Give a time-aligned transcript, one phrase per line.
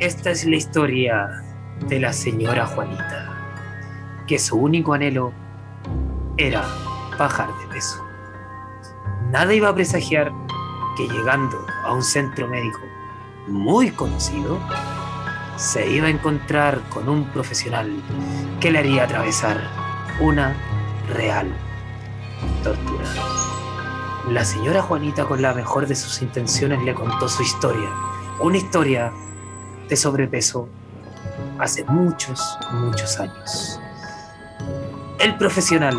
[0.00, 1.42] Esta es la historia
[1.88, 3.34] de la señora Juanita,
[4.28, 5.32] que su único anhelo
[6.36, 6.64] era
[7.18, 8.00] bajar de peso.
[9.32, 10.30] Nada iba a presagiar
[10.96, 12.78] que llegando a un centro médico
[13.48, 14.60] muy conocido,
[15.56, 17.90] se iba a encontrar con un profesional
[18.60, 19.60] que le haría atravesar
[20.20, 20.54] una
[21.12, 21.52] real
[22.62, 23.04] tortura.
[24.30, 27.90] La señora Juanita con la mejor de sus intenciones le contó su historia,
[28.38, 29.12] una historia
[29.88, 30.68] de sobrepeso
[31.58, 33.80] hace muchos, muchos años.
[35.18, 35.96] El profesional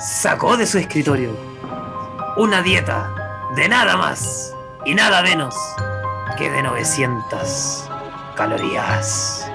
[0.00, 1.36] sacó de su escritorio
[2.36, 3.12] una dieta
[3.54, 5.54] de nada más y nada menos
[6.38, 7.84] que de 900
[8.36, 9.50] calorías.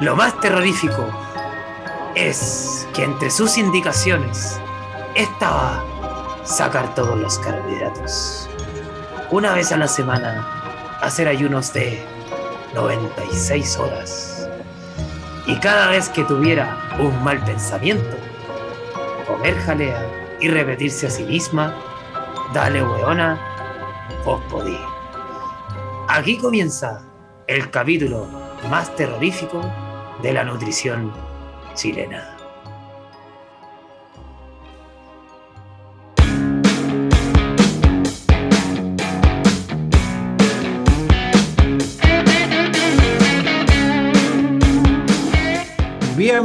[0.00, 1.06] Lo más terrorífico
[2.14, 4.60] es que entre sus indicaciones
[5.14, 5.82] estaba
[6.44, 8.48] sacar todos los carbohidratos.
[9.30, 10.55] Una vez a la semana,
[11.06, 11.98] hacer ayunos de
[12.74, 14.48] 96 horas.
[15.46, 18.16] Y cada vez que tuviera un mal pensamiento,
[19.28, 20.04] comer jalea
[20.40, 21.74] y repetirse a sí misma,
[22.52, 23.40] dale weona,
[24.24, 24.78] vos podí.
[26.08, 27.02] Aquí comienza
[27.46, 28.26] el capítulo
[28.68, 29.60] más terrorífico
[30.22, 31.12] de la nutrición
[31.74, 32.35] chilena.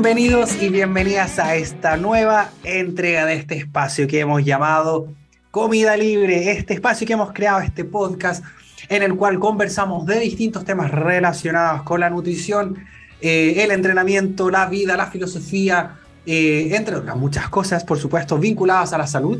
[0.04, 5.14] Bienvenidos y bienvenidas a esta nueva entrega de este espacio que hemos llamado
[5.52, 8.44] Comida Libre, este espacio que hemos creado, este podcast
[8.90, 12.84] en el cual conversamos de distintos temas relacionados con la nutrición,
[13.22, 18.94] eh, el entrenamiento, la vida, la filosofía, eh, entre otras muchas cosas, por supuesto, vinculadas
[18.94, 19.40] a la salud.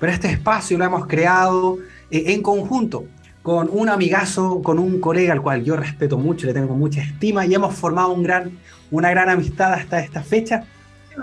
[0.00, 1.78] Pero este espacio lo hemos creado
[2.10, 3.04] eh, en conjunto
[3.44, 7.44] con un amigazo, con un colega al cual yo respeto mucho, le tengo mucha estima
[7.44, 8.58] y hemos formado un gran,
[8.90, 10.64] una gran amistad hasta esta fecha.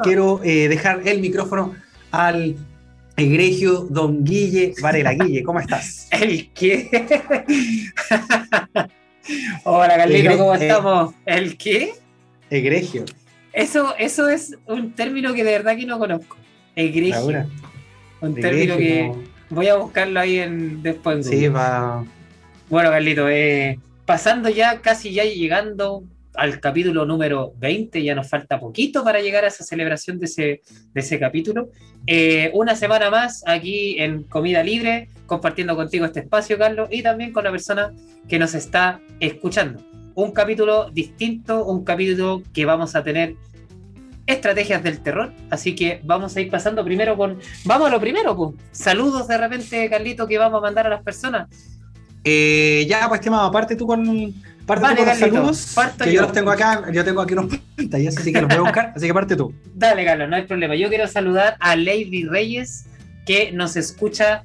[0.04, 1.74] Quiero dejar el micrófono
[2.12, 2.56] al
[3.18, 5.14] egregio don Guille Varela.
[5.14, 6.10] Guille, ¿cómo estás?
[6.12, 6.92] ¿El qué?
[9.64, 11.16] Hola, Carlito, ¿cómo estamos?
[11.26, 11.94] ¿El qué?
[12.52, 13.04] Egregio.
[13.52, 16.38] Eso, eso es un término que de verdad que no conozco.
[16.76, 17.48] Egregio.
[18.22, 19.12] Un término que
[19.52, 21.28] voy a buscarlo ahí en después.
[21.28, 22.04] Sí, va.
[22.70, 26.04] Bueno, Carlito, eh, pasando ya, casi ya llegando
[26.36, 30.62] al capítulo número 20, ya nos falta poquito para llegar a esa celebración de ese,
[30.94, 31.70] de ese capítulo.
[32.08, 37.34] Eh, una semana más aquí en Comida Libre, compartiendo contigo este espacio, Carlos, y también
[37.34, 37.92] con la persona
[38.30, 39.84] que nos está escuchando.
[40.16, 43.36] Un capítulo distinto, un capítulo que vamos a tener
[44.32, 47.40] estrategias del terror, así que vamos a ir pasando primero con...
[47.66, 48.56] Vamos a lo primero, pues.
[48.72, 51.48] Saludos de repente, Carlito, que vamos a mandar a las personas.
[52.24, 54.34] Eh, ya, pues, estimado, aparte tú con
[54.66, 56.22] Parte vale, los saludos, que yo.
[56.22, 59.08] los tengo acá, yo tengo aquí unos pantallas, así que los voy a buscar, así
[59.08, 59.54] que parte tú.
[59.76, 60.76] Dale, Carlos, no hay problema.
[60.76, 62.86] Yo quiero saludar a Lady Reyes,
[63.26, 64.44] que nos escucha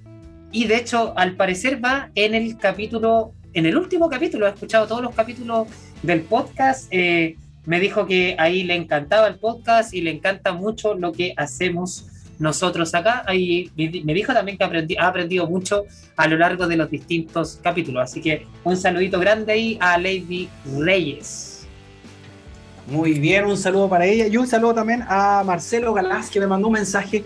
[0.52, 4.86] y de hecho, al parecer va en el capítulo, en el último capítulo, ha escuchado
[4.86, 5.68] todos los capítulos
[6.02, 6.88] del podcast.
[6.90, 7.36] Eh,
[7.66, 12.06] me dijo que ahí le encantaba el podcast y le encanta mucho lo que hacemos
[12.38, 13.24] nosotros acá.
[13.34, 14.64] Y me dijo también que
[14.98, 15.84] ha aprendido mucho
[16.16, 18.04] a lo largo de los distintos capítulos.
[18.04, 21.66] Así que un saludito grande ahí a Lady Reyes.
[22.86, 26.46] Muy bien, un saludo para ella y un saludo también a Marcelo Galás que me
[26.46, 27.24] mandó un mensaje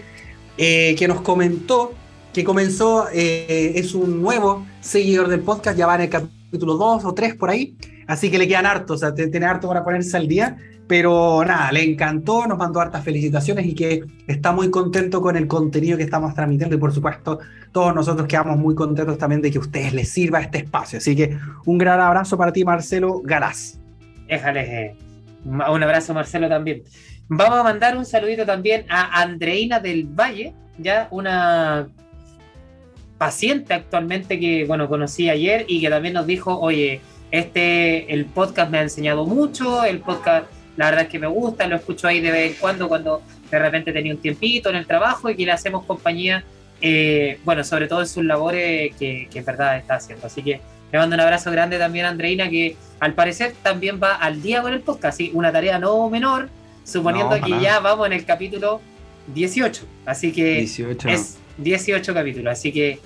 [0.56, 1.94] eh, que nos comentó
[2.32, 7.04] que comenzó, eh, es un nuevo seguidor del podcast, ya va en el capítulo 2
[7.04, 7.74] o 3 por ahí,
[8.10, 10.56] así que le quedan hartos, o sea, tiene harto para ponerse al día
[10.90, 15.46] pero nada, le encantó, nos mandó hartas felicitaciones y que está muy contento con el
[15.46, 17.38] contenido que estamos transmitiendo y por supuesto
[17.70, 20.98] todos nosotros quedamos muy contentos también de que a ustedes les sirva este espacio.
[20.98, 23.78] Así que un gran abrazo para ti Marcelo Galás.
[24.26, 24.96] Déjale,
[25.44, 26.82] un abrazo Marcelo también.
[27.28, 31.86] Vamos a mandar un saludito también a Andreina del Valle, ya una
[33.16, 38.70] paciente actualmente que, bueno, conocí ayer y que también nos dijo, oye, este, el podcast
[38.70, 40.46] me ha enseñado mucho, el podcast
[40.76, 43.58] la verdad es que me gusta, lo escucho ahí de vez en cuando, cuando de
[43.58, 46.44] repente tenía un tiempito en el trabajo y que le hacemos compañía,
[46.80, 50.26] eh, bueno, sobre todo en sus labores que, que, en verdad está haciendo.
[50.26, 50.60] Así que
[50.90, 54.62] le mando un abrazo grande también a Andreina, que al parecer también va al día
[54.62, 55.30] con el podcast, ¿sí?
[55.34, 56.48] una tarea no menor,
[56.84, 58.80] suponiendo que ya vamos en el capítulo
[59.34, 59.84] 18.
[60.06, 63.00] Así que es 18 capítulos, así que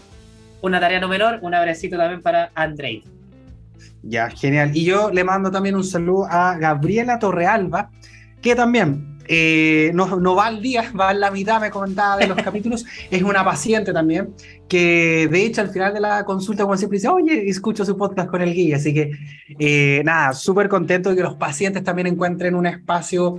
[0.60, 3.04] una tarea no menor, un abracito también para Andreina.
[4.06, 4.70] Ya, genial.
[4.74, 7.90] Y yo le mando también un saludo a Gabriela Torrealba,
[8.42, 12.26] que también eh, no, no, va al día, va en la mitad, me comentaba de
[12.26, 12.84] los capítulos.
[13.10, 14.34] Es una paciente también,
[14.68, 18.28] que de hecho al final de la consulta, como siempre, dice, oye, escucho su podcast
[18.28, 18.76] con el guía.
[18.76, 19.12] Así que,
[19.58, 23.38] eh, nada, súper contento de que los pacientes también encuentren un espacio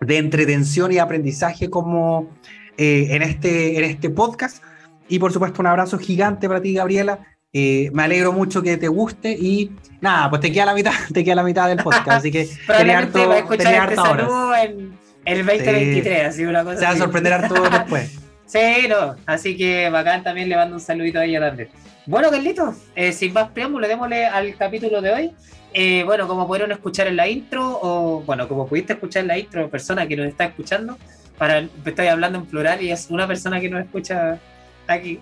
[0.00, 2.30] de entretención y aprendizaje como
[2.76, 4.62] eh, en, este, en este podcast.
[5.08, 7.33] Y por supuesto, un abrazo gigante para ti, Gabriela.
[7.54, 9.70] Me alegro mucho que te guste y
[10.00, 12.98] nada, pues te queda la mitad, te queda la mitad del podcast, así que tenía
[12.98, 16.78] harto, va a escuchar este saludo en el 2023, así una cosa.
[16.78, 18.18] Se va a sorprender harto después.
[18.46, 21.68] sí, no, así que bacán también le mando un saludito a ella también.
[22.06, 25.32] Bueno, Carlitos, eh, sin más preámbulo, démosle al capítulo de hoy.
[25.72, 29.38] Eh, bueno, como pudieron escuchar en la intro, o bueno, como pudiste escuchar en la
[29.38, 30.98] intro, persona que nos está escuchando,
[31.38, 34.38] para estoy hablando en plural y es una persona que nos escucha
[34.86, 35.18] aquí.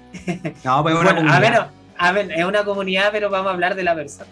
[0.64, 1.55] No, pues una A ver,
[2.03, 4.27] a ver, es una comunidad, pero vamos a hablar de la persona.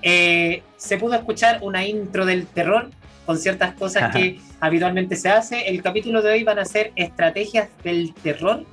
[0.00, 2.88] Eh, se pudo escuchar una intro del terror
[3.26, 5.68] con ciertas cosas que habitualmente se hace.
[5.68, 8.64] El capítulo de hoy van a ser estrategias del terror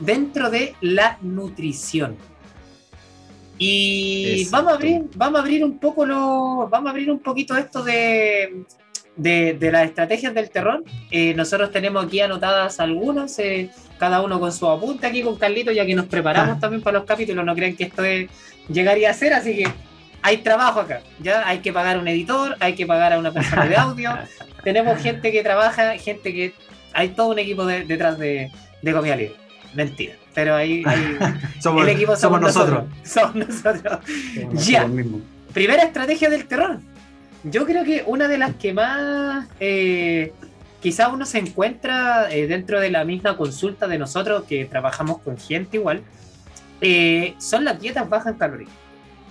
[0.00, 2.16] dentro de la nutrición.
[3.58, 7.56] Y vamos a abrir, vamos a abrir un poco lo, vamos a abrir un poquito
[7.56, 8.64] esto de,
[9.14, 10.82] de, las estrategias del terror.
[11.12, 15.72] Eh, nosotros tenemos aquí anotadas algunas, eh, cada uno con su apunte aquí con Carlito,
[15.72, 17.44] ya que nos preparamos también para los capítulos.
[17.44, 18.02] No creen que esto
[18.68, 19.68] llegaría a ser, así que
[20.22, 21.46] hay trabajo acá, ¿ya?
[21.46, 24.10] Hay que pagar un editor, hay que pagar a una persona de audio,
[24.64, 26.54] tenemos gente que trabaja, gente que...
[26.96, 29.34] Hay todo un equipo detrás de, de Comida Libre.
[29.74, 30.84] Mentira, pero ahí,
[31.60, 32.84] somos, el equipo somos, nosotros.
[33.02, 33.98] Somos nosotros.
[34.52, 34.88] ya.
[35.52, 36.78] Primera estrategia del terror.
[37.42, 40.32] Yo creo que una de las que más eh,
[40.84, 45.38] quizá uno se encuentra eh, dentro de la misma consulta de nosotros que trabajamos con
[45.38, 46.02] gente igual,
[46.82, 48.70] eh, son las dietas bajas en calorías.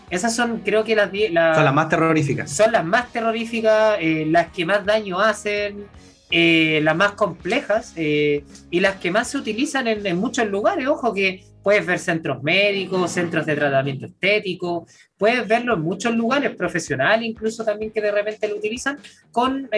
[0.10, 2.50] Esas son, creo que las, Son las más terroríficas.
[2.52, 5.86] Son las más terroríficas, eh, las que más daño hacen,
[6.32, 10.88] eh, las más complejas eh, y las que más se utilizan en, muchos lugares.
[10.88, 14.86] Ojo que puedes ver centros médicos, centros de tratamiento estético,
[15.18, 18.98] puedes verlo en muchos lugares, profesionales incluso también que de repente lo utilizan,
[19.32, 19.70] con,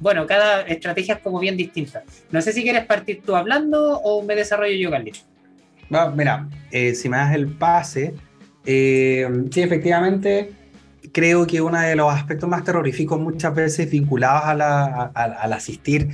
[0.00, 2.02] bueno, cada estrategia es como bien distinta.
[2.30, 5.26] No sé si quieres partir tú hablando o me desarrollo yo, Carlitos.
[6.16, 6.48] mira,
[6.94, 8.14] si me das el pase,
[8.66, 10.52] eh, sí, efectivamente,
[11.12, 16.08] creo que uno de los aspectos más terroríficos muchas veces vinculados al asistir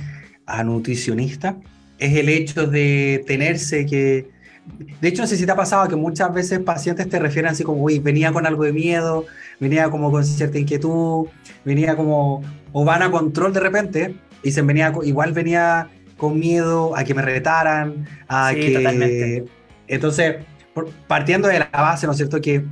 [0.45, 1.57] a nutricionista
[1.99, 4.36] es el hecho de tenerse que...
[5.01, 7.63] De hecho, no sé si te ha pasado que muchas veces pacientes te refieren así
[7.63, 9.25] como, uy, venía con algo de miedo,
[9.59, 11.27] venía como con cierta inquietud,
[11.63, 12.41] venía como,
[12.71, 17.13] o van a control de repente, y se venía, igual venía con miedo a que
[17.13, 18.73] me retaran, a que...
[18.73, 19.45] Totalmente.
[19.87, 20.35] Entonces,
[21.07, 22.65] partiendo de la base, ¿no es cierto?, que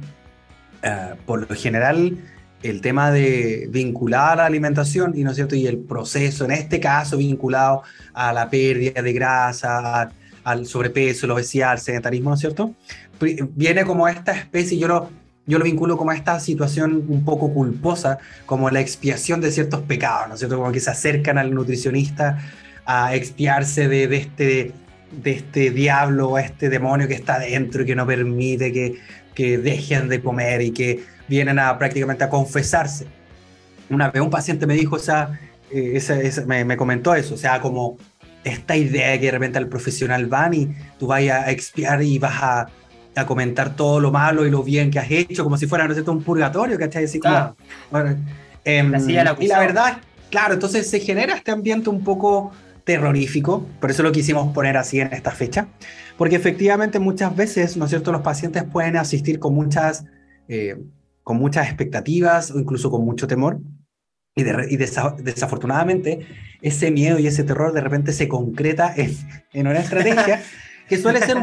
[0.84, 2.18] eh, por lo general
[2.62, 6.52] el tema de vincular a la alimentación y no es cierto y el proceso en
[6.52, 7.84] este caso vinculado
[8.14, 10.10] a la pérdida de grasa
[10.46, 12.74] al sobrepeso la obesidad al sedentarismo no es cierto
[13.54, 15.10] viene como esta especie yo lo
[15.48, 19.82] yo lo vinculo como a esta situación un poco culposa como la expiación de ciertos
[19.82, 22.40] pecados no es cierto como que se acercan al nutricionista
[22.86, 24.72] a expiarse de, este
[25.12, 29.00] de este diablo o este demonio que está dentro y que no permite que,
[29.34, 33.08] que dejen de comer y que vienen a prácticamente a confesarse.
[33.90, 35.00] Una vez un paciente me dijo, o
[35.72, 36.02] eh,
[36.46, 37.98] me, comentó eso, o sea, como
[38.46, 42.18] esta idea de que de repente al profesional van y tú vayas a expiar y
[42.20, 42.70] vas a,
[43.16, 45.94] a, comentar todo lo malo y lo bien que has hecho, como si fuera, no
[45.94, 47.06] sé, un purgatorio, ¿cachai?
[47.06, 47.56] Así como,
[48.64, 48.94] em,
[49.40, 49.98] y la verdad,
[50.30, 52.52] claro, entonces se genera este ambiente un poco
[52.84, 55.68] terrorífico, por eso lo quisimos poner así en esta fecha,
[56.18, 60.06] porque efectivamente muchas veces, ¿no es cierto?, los pacientes pueden asistir con muchas,
[60.48, 60.78] eh,
[61.24, 63.60] con muchas expectativas o incluso con mucho temor,
[64.36, 66.28] y, desafortunadamente
[66.62, 70.44] ese miedo y ese terror de repente se concreta en, una estrategia
[70.90, 71.38] que suele ser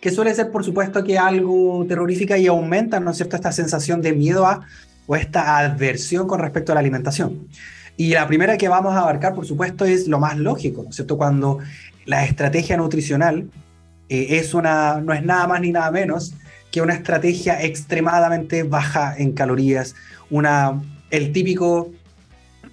[0.00, 4.00] que suele ser por supuesto que algo terrorífica y aumenta, ¿no es cierto?, esta sensación
[4.00, 4.64] de miedo a
[5.08, 7.48] o esta adversión con respecto a la alimentación.
[7.96, 10.96] Y la primera que vamos a abarcar, por supuesto, es lo más lógico, ¿no es
[10.96, 11.16] cierto?
[11.16, 11.60] Cuando
[12.04, 13.48] la estrategia nutricional
[14.08, 16.34] eh, es una, no es nada más ni nada menos
[16.70, 19.94] que una estrategia extremadamente baja en calorías,
[20.28, 21.90] una, el típico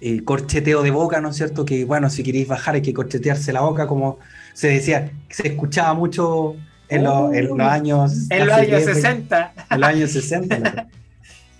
[0.06, 1.64] eh, corcheteo de boca, ¿no es cierto?
[1.64, 4.18] Que, bueno, si queréis bajar hay que corchetearse la boca, como
[4.52, 6.56] se decía, se escuchaba mucho
[6.90, 8.26] en, los años...
[8.28, 9.52] En los años 60.
[9.70, 10.88] En los años 60.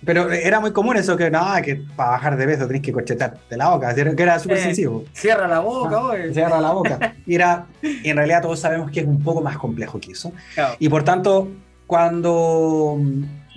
[0.05, 3.57] Pero era muy común eso que, no, que para bajar de peso tenés que corchetarte
[3.57, 5.05] la boca, que era súper sencillo.
[5.11, 7.15] Cierra la boca, ah, Cierra la boca.
[7.25, 10.31] Y era, en realidad todos sabemos que es un poco más complejo que eso.
[10.77, 11.49] Y por tanto,
[11.87, 12.99] cuando,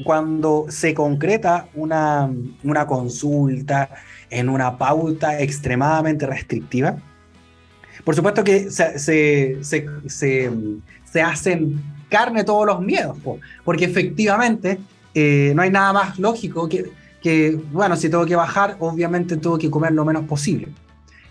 [0.03, 2.31] cuando se concreta una,
[2.65, 3.91] una consulta
[4.31, 6.97] en una pauta extremadamente restrictiva,
[8.05, 9.59] por supuesto que se, se,
[10.07, 10.51] se,
[11.05, 13.17] se hacen carne todos los miedos,
[13.65, 14.79] porque efectivamente
[15.15, 16.91] eh, no hay nada más lógico que,
[17.23, 20.69] que, bueno, si tengo que bajar, obviamente tengo que comer lo menos posible.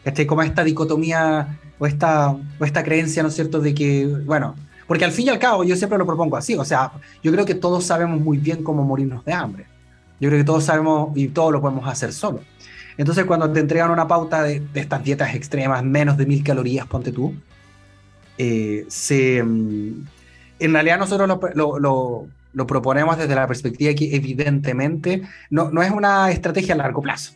[0.03, 4.55] Este, como esta dicotomía o esta, o esta creencia, ¿no es cierto?, de que, bueno,
[4.87, 7.45] porque al fin y al cabo yo siempre lo propongo así, o sea, yo creo
[7.45, 9.65] que todos sabemos muy bien cómo morirnos de hambre.
[10.19, 12.41] Yo creo que todos sabemos y todos lo podemos hacer solo.
[12.97, 17.11] Entonces, cuando te entregan una pauta de, estas dietas extremas, menos de mil calorías, ponte
[17.11, 17.35] tú,
[18.37, 20.05] eh, se, mm,
[20.59, 25.91] en realidad nosotros lo, lo, lo, proponemos desde la perspectiva que evidentemente no, no es
[25.91, 27.33] una estrategia a largo plazo,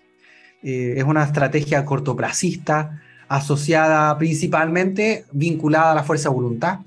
[0.63, 6.79] eh, es una estrategia cortoplacista asociada principalmente vinculada a la fuerza de voluntad,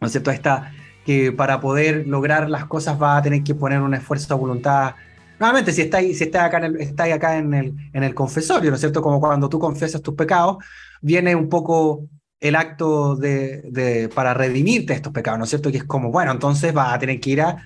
[0.00, 0.30] ¿no es cierto?
[0.30, 0.72] Esta,
[1.06, 4.96] que para poder lograr las cosas va a tener que poner un esfuerzo de voluntad.
[5.38, 8.70] Nuevamente, si estáis, si está acá, en el, estáis acá en, el, en el confesorio,
[8.70, 9.02] ¿no es cierto?
[9.02, 10.58] Como cuando tú confiesas tus pecados,
[11.02, 12.08] viene un poco
[12.40, 15.70] el acto de, para redimirte estos pecados, ¿no es cierto?
[15.70, 17.56] Que es como, bueno, entonces vas a tener que ir a,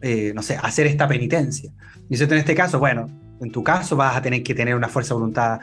[0.00, 1.70] eh, no sé, hacer esta penitencia.
[2.08, 3.06] Y cierto, en este caso, bueno,
[3.40, 5.60] en tu caso vas a tener que tener una fuerza de voluntad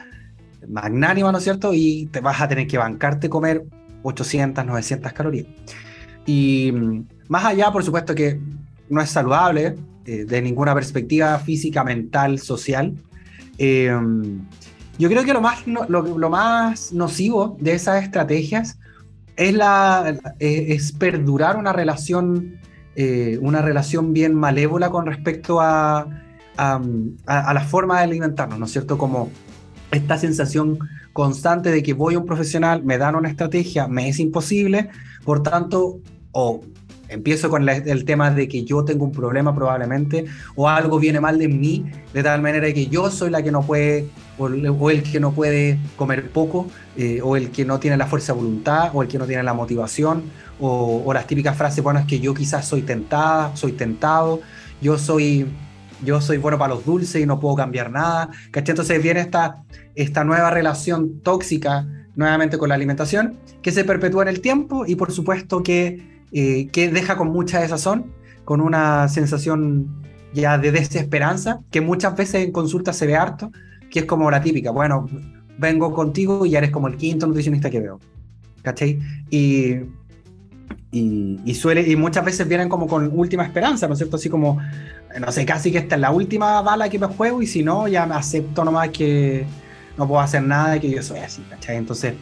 [0.68, 1.72] magnánima, ¿no es cierto?
[1.72, 3.64] Y te vas a tener que bancarte comer
[4.02, 5.46] 800, 900 calorías.
[6.26, 8.40] Y mm, más allá, por supuesto que
[8.88, 9.76] no es saludable
[10.10, 12.94] eh, de ninguna perspectiva física, mental, social.
[13.58, 13.96] Eh,
[14.98, 18.76] yo creo que lo más, lo, más nocivo de esas estrategias
[19.36, 22.58] es, la, es perdurar una relación,
[22.96, 26.08] eh, una relación bien malévola con respecto a,
[26.56, 26.80] a,
[27.26, 28.98] a, la forma de alimentarnos, ¿no es cierto?
[28.98, 29.30] Como
[29.92, 30.76] esta sensación
[31.12, 34.90] constante de que voy a un profesional, me dan una estrategia, me es imposible,
[35.24, 36.00] por tanto,
[36.32, 36.62] o
[37.10, 40.24] empiezo con el tema de que yo tengo un problema probablemente,
[40.54, 43.62] o algo viene mal de mí, de tal manera que yo soy la que no
[43.62, 44.06] puede,
[44.38, 44.48] o,
[44.90, 48.38] el que no puede comer poco, eh, o el que no tiene la fuerza de
[48.38, 50.22] voluntad, o el que no tiene la motivación,
[50.60, 54.40] o, las típicas frases, bueno, es que yo quizás soy tentada, soy tentado,
[54.80, 55.46] yo soy...
[56.02, 58.30] Yo soy bueno para los dulces y no puedo cambiar nada.
[58.54, 59.64] Entonces viene esta,
[59.94, 64.94] esta nueva relación tóxica nuevamente con la alimentación que se perpetúa en el tiempo y
[64.94, 68.12] por supuesto que eh, que deja con mucha desazón,
[68.44, 73.50] con una sensación ya de desesperanza, que muchas veces en consulta se ve harto,
[73.90, 75.08] que es como la típica, bueno,
[75.58, 78.00] vengo contigo y ya eres como el quinto nutricionista que veo,
[78.62, 78.98] ¿cachai?
[79.28, 79.76] Y,
[80.92, 84.16] y, suele, y muchas veces vienen como con última esperanza, ¿no es cierto?
[84.16, 84.58] Así como,
[85.18, 87.88] no sé, casi que esta es la última bala que me juego y si no,
[87.88, 89.44] ya me acepto nomás que
[89.96, 91.76] no puedo hacer nada y que yo soy así, ¿cachai?
[91.76, 92.14] Entonces,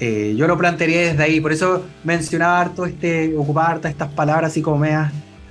[0.00, 4.50] eh, yo lo plantearía desde ahí, por eso mencionar todo este, ocupar todas estas palabras
[4.50, 4.84] así como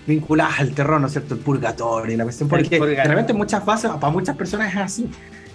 [0.06, 1.36] vinculadas al terror, ¿no es cierto?
[1.36, 5.10] El purgatorio y la cuestión, porque realmente muchas fases, para muchas personas es así.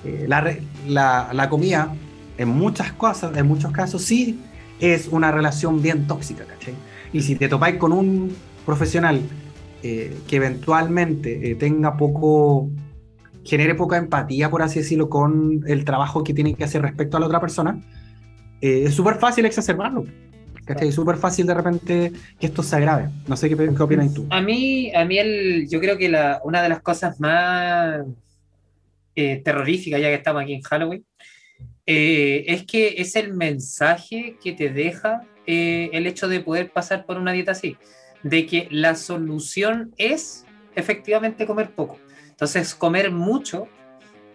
[0.05, 1.95] Eh, la, la, la, comida,
[2.39, 4.41] en muchas cosas, en muchos casos, sí
[4.81, 6.75] es una relación bien tóxica, ¿cachai?
[7.13, 9.21] Y si te topáis con un profesional
[9.83, 12.71] eh, que eventualmente tenga poco,
[13.45, 17.21] genere poca empatía, por así decirlo, con el trabajo que tiene que hacer respecto a
[17.21, 17.81] la otra persona,
[18.61, 20.05] eh, es súper fácil exacerbarlo.
[20.65, 20.89] ¿Cachai?
[20.89, 23.09] Es súper fácil de repente que esto se agrave.
[23.29, 24.27] No sé qué, qué opinas tú.
[24.31, 28.05] A mí, a mí el, yo creo que la, una de las cosas más
[29.15, 31.05] eh, terroríficas, ya que estamos aquí en Halloween,
[31.87, 37.17] eh, es que es el mensaje que te deja el hecho de poder pasar por
[37.19, 37.77] una dieta así.
[38.25, 40.45] De que la solución es
[40.75, 42.01] efectivamente comer poco.
[42.31, 43.69] Entonces, comer mucho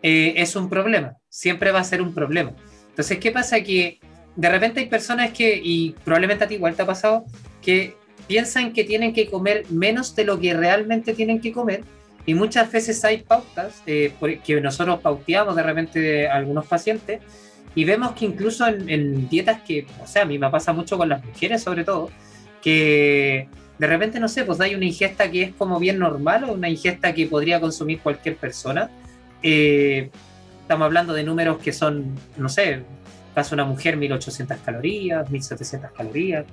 [0.02, 1.18] es un problema.
[1.28, 2.54] Siempre va a ser un problema.
[2.88, 3.62] Entonces, ¿qué pasa?
[3.62, 4.00] Que
[4.36, 7.26] de repente hay personas que, y probablemente a ti igual te ha pasado,
[7.62, 7.96] que
[8.28, 11.84] piensan que tienen que comer menos de lo que realmente tienen que comer.
[12.26, 17.20] Y muchas veces hay pautas eh, que nosotros pauteamos de repente a algunos pacientes
[17.74, 21.10] y vemos que incluso en, dietas que, o sea, a mí me pasa mucho con
[21.10, 22.10] las mujeres sobre todo,
[22.62, 23.48] que
[23.80, 26.70] de repente, no sé, pues hay una ingesta que es como bien normal o una
[26.70, 28.92] ingesta que podría consumir cualquier persona.
[29.42, 30.12] Eh,
[30.62, 32.84] estamos hablando de números que son, no sé,
[33.34, 36.46] pasa una mujer 1800 calorías, 1700 calorías,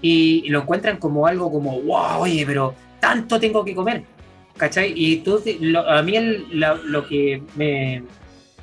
[0.00, 4.02] y, lo encuentran como algo como, wow, oye, pero tanto tengo que comer,
[4.56, 4.92] ¿cachai?
[4.96, 5.40] Y tú,
[5.86, 6.14] a mí
[6.50, 8.02] lo que me,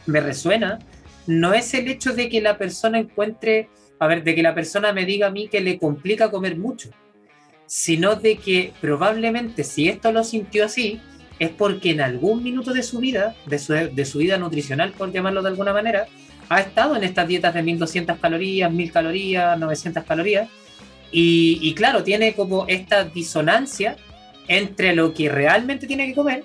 [0.06, 0.80] me resuena
[1.28, 3.70] no es el hecho de que la persona encuentre,
[4.00, 6.90] a ver, de que la persona me diga a mí que le complica comer mucho,
[7.66, 11.00] sino de que probablemente si esto lo sintió así,
[11.38, 15.12] es porque en algún minuto de su vida, de su, de su vida nutricional, por
[15.12, 16.08] llamarlo de alguna manera,
[16.50, 20.50] ha estado en estas dietas de 1200 calorías, 1000 calorías, 900 calorías.
[21.12, 23.96] Y, claro, tiene como esta disonancia
[24.48, 26.44] entre lo que realmente tiene que comer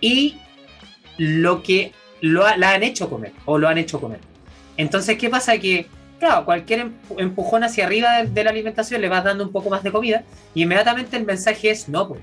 [0.00, 0.36] y
[1.16, 4.20] lo que lo la han hecho comer o lo han hecho comer.
[4.76, 5.58] Entonces, ¿qué pasa?
[5.58, 5.86] Que
[6.18, 9.92] claro, cualquier empujón hacia arriba de, la alimentación le vas dando un poco más de
[9.92, 12.16] comida y inmediatamente el mensaje es no,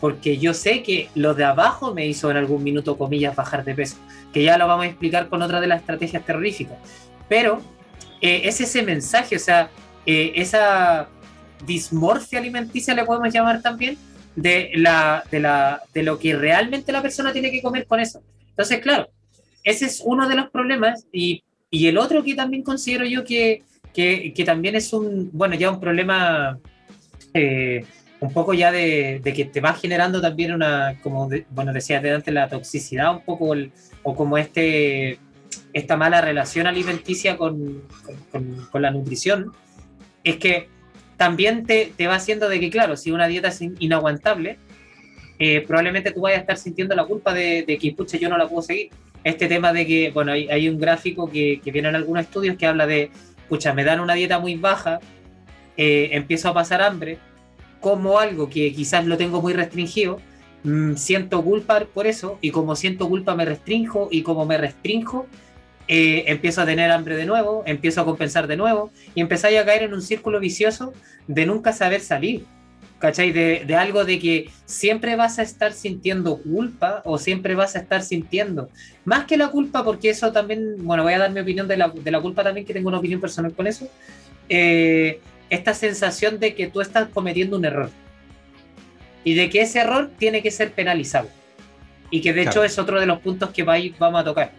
[0.00, 3.74] porque yo sé que lo de abajo me hizo en algún minuto, comillas, bajar de
[3.74, 3.96] peso,
[4.32, 6.78] que ya lo vamos a explicar con otra de las estrategias terroríficas.
[7.28, 7.60] Pero
[8.20, 9.70] eh, es ese mensaje, o sea,
[10.06, 11.08] eh, esa
[11.66, 13.98] dismorfia alimenticia le podemos llamar también,
[14.36, 18.22] de, la, de, la, de lo que realmente la persona tiene que comer con eso.
[18.50, 19.08] Entonces, claro,
[19.64, 23.62] ese es uno de los problemas y, y el otro que también considero yo que,
[23.92, 26.58] que, también es un, bueno, ya un problema
[27.34, 27.84] eh,
[28.20, 32.14] un poco ya de, de, que te va generando también una, como bueno, decías de
[32.14, 33.54] antes, la toxicidad un poco
[34.02, 35.18] o como este,
[35.72, 37.82] esta mala relación alimenticia con,
[38.32, 39.52] con, con la nutrición,
[40.24, 40.68] es que
[41.16, 44.58] también te, te, va haciendo de que, claro, si una dieta es inaguantable,
[45.38, 48.38] eh, probablemente tú vayas a estar sintiendo la culpa de, de, que, pucha, yo no
[48.38, 48.90] la puedo seguir.
[49.24, 52.56] Este tema de que, bueno, hay, hay un gráfico que, que, viene en algunos estudios
[52.56, 53.10] que habla de,
[53.48, 55.00] pucha, me dan una dieta muy baja,
[55.76, 57.18] eh, empiezo a pasar hambre,
[57.80, 60.20] como algo que quizás lo tengo muy restringido,
[60.64, 65.26] mmm, siento culpa por eso, y como siento culpa me restrinjo, y como me restrinjo,
[65.90, 69.64] eh, empiezo a tener hambre de nuevo, empiezo a compensar de nuevo y empezáis a
[69.64, 70.92] caer en un círculo vicioso
[71.26, 72.44] de nunca saber salir.
[72.98, 73.30] ¿Cachai?
[73.30, 77.78] De, de, algo de que siempre vas a estar sintiendo culpa o siempre vas a
[77.78, 78.70] estar sintiendo.
[79.04, 81.90] Más que la culpa, porque eso también, bueno, voy a dar mi opinión de la,
[81.90, 83.88] de la culpa también, que tengo una opinión personal con eso.
[84.48, 85.20] Eh,
[85.50, 87.90] esta sensación de que tú estás cometiendo un error.
[89.24, 91.28] Y de que ese error tiene que ser penalizado.
[92.10, 92.50] Y que de claro.
[92.50, 94.52] hecho es otro de los puntos que va vamos a tocar.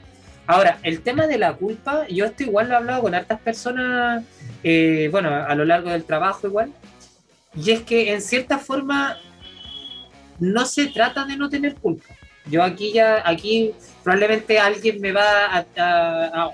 [0.46, 4.24] Ahora, el tema de la culpa, yo esto igual lo he hablado con hartas personas,
[4.64, 6.72] eh, bueno, a lo largo del trabajo igual,
[7.56, 9.18] y es que en cierta forma
[10.40, 12.16] no se trata de no tener culpa.
[12.48, 15.66] Yo aquí ya, aquí probablemente alguien me va a...
[15.78, 16.52] a, a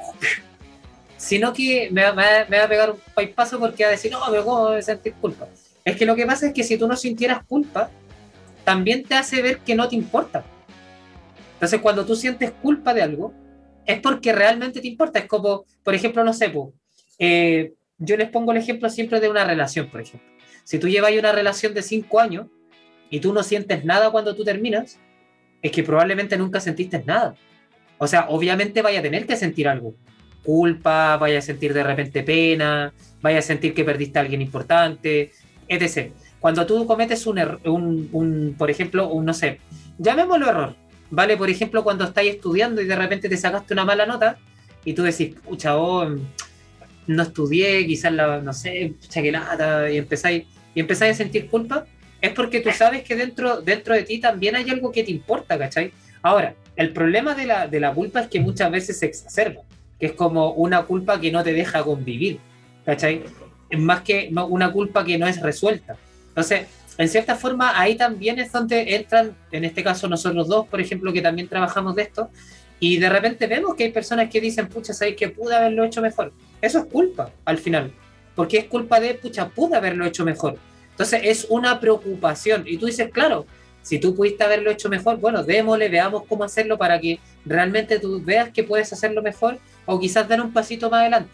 [1.17, 4.19] sino que me, me, me, va a pegar un paso porque va a decir, no,
[4.29, 5.48] pero ¿cómo a sentir culpa?
[5.84, 7.89] Es que lo que pasa es que si tú no sintieras culpa,
[8.63, 10.43] también te hace ver que no te importa.
[11.54, 13.34] Entonces, cuando tú sientes culpa de algo,
[13.86, 15.19] es porque realmente te importa.
[15.19, 16.73] Es como, por ejemplo, no sé, pues,
[17.19, 20.28] eh, yo les pongo el ejemplo siempre de una relación, por ejemplo.
[20.63, 22.47] Si tú llevas una relación de cinco años
[23.10, 24.99] y tú no sientes nada cuando tú terminas,
[25.62, 27.36] es que probablemente nunca sentiste nada.
[27.97, 29.95] O sea, obviamente vaya a tener que sentir algo.
[30.45, 35.31] Culpa, vaya a sentir de repente pena, vaya a sentir que perdiste a alguien importante,
[35.67, 36.12] etc.
[36.39, 39.60] Cuando tú cometes un, error, un, un por ejemplo, un, no sé,
[39.97, 40.75] llamémoslo error,
[41.10, 41.36] ¿vale?
[41.38, 44.38] Por ejemplo, cuando estáis estudiando y de repente te sacaste una mala nota
[44.84, 46.08] y tú decís, pucha, oh,
[47.08, 49.34] no estudié, quizás la, no sé, pucha, que
[49.91, 51.86] y empezáis, y empezáis a sentir culpa,
[52.21, 55.58] es porque tú sabes que dentro, dentro de ti también hay algo que te importa,
[55.58, 55.91] ¿cachai?
[56.21, 59.62] Ahora, el problema de la, de la culpa es que muchas veces se exacerba,
[59.99, 62.39] que es como una culpa que no te deja convivir,
[62.86, 63.23] ¿cachai?
[63.77, 65.95] Más que una culpa que no es resuelta.
[66.29, 70.79] Entonces, en cierta forma, ahí también es donde entran, en este caso nosotros dos, por
[70.79, 72.29] ejemplo, que también trabajamos de esto,
[72.79, 76.01] y de repente vemos que hay personas que dicen, pucha, ¿sabes que pude haberlo hecho
[76.01, 76.34] mejor?
[76.62, 77.91] Eso es culpa, al final,
[78.36, 80.58] porque es culpa de, pucha, pude haberlo hecho mejor.
[80.91, 83.45] Entonces es una preocupación, y tú dices, claro,
[83.81, 88.21] si tú pudiste haberlo hecho mejor, bueno, démosle, veamos cómo hacerlo para que realmente tú
[88.23, 91.32] veas que puedes hacerlo mejor, o quizás dar un pasito más adelante,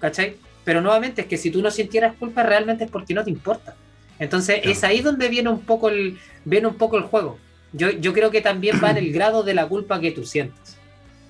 [0.00, 0.36] ¿cachai?
[0.64, 3.74] Pero nuevamente es que si tú no sintieras culpa, realmente es porque no te importa.
[4.18, 4.70] Entonces claro.
[4.70, 7.38] es ahí donde viene un poco el, viene un poco el juego.
[7.72, 10.76] Yo, yo creo que también va en el grado de la culpa que tú sientes.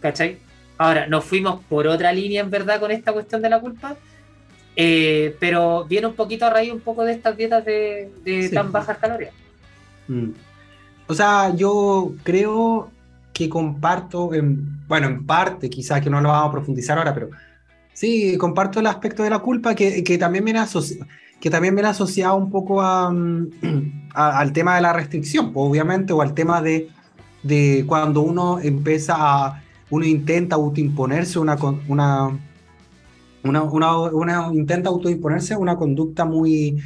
[0.00, 0.38] ¿Cachai?
[0.78, 3.96] Ahora, nos fuimos por otra línea en verdad con esta cuestión de la culpa,
[4.74, 8.54] eh, pero viene un poquito a raíz un poco de estas dietas de, de sí.
[8.54, 9.32] tan bajas calorías.
[10.08, 10.30] Mm.
[11.06, 12.90] O sea, yo creo
[13.32, 17.30] que comparto, en, bueno, en parte, quizás que no lo vamos a profundizar ahora, pero
[17.92, 21.06] sí, comparto el aspecto de la culpa que, que también asociado
[21.42, 23.12] que también viene asociado un poco a,
[24.14, 26.88] a, al tema de la restricción, pues, obviamente, o al tema de,
[27.42, 31.56] de cuando uno empieza a, uno intenta autoimponerse una,
[31.88, 32.38] una,
[33.42, 36.80] una, una, una intenta autoimponerse una conducta muy,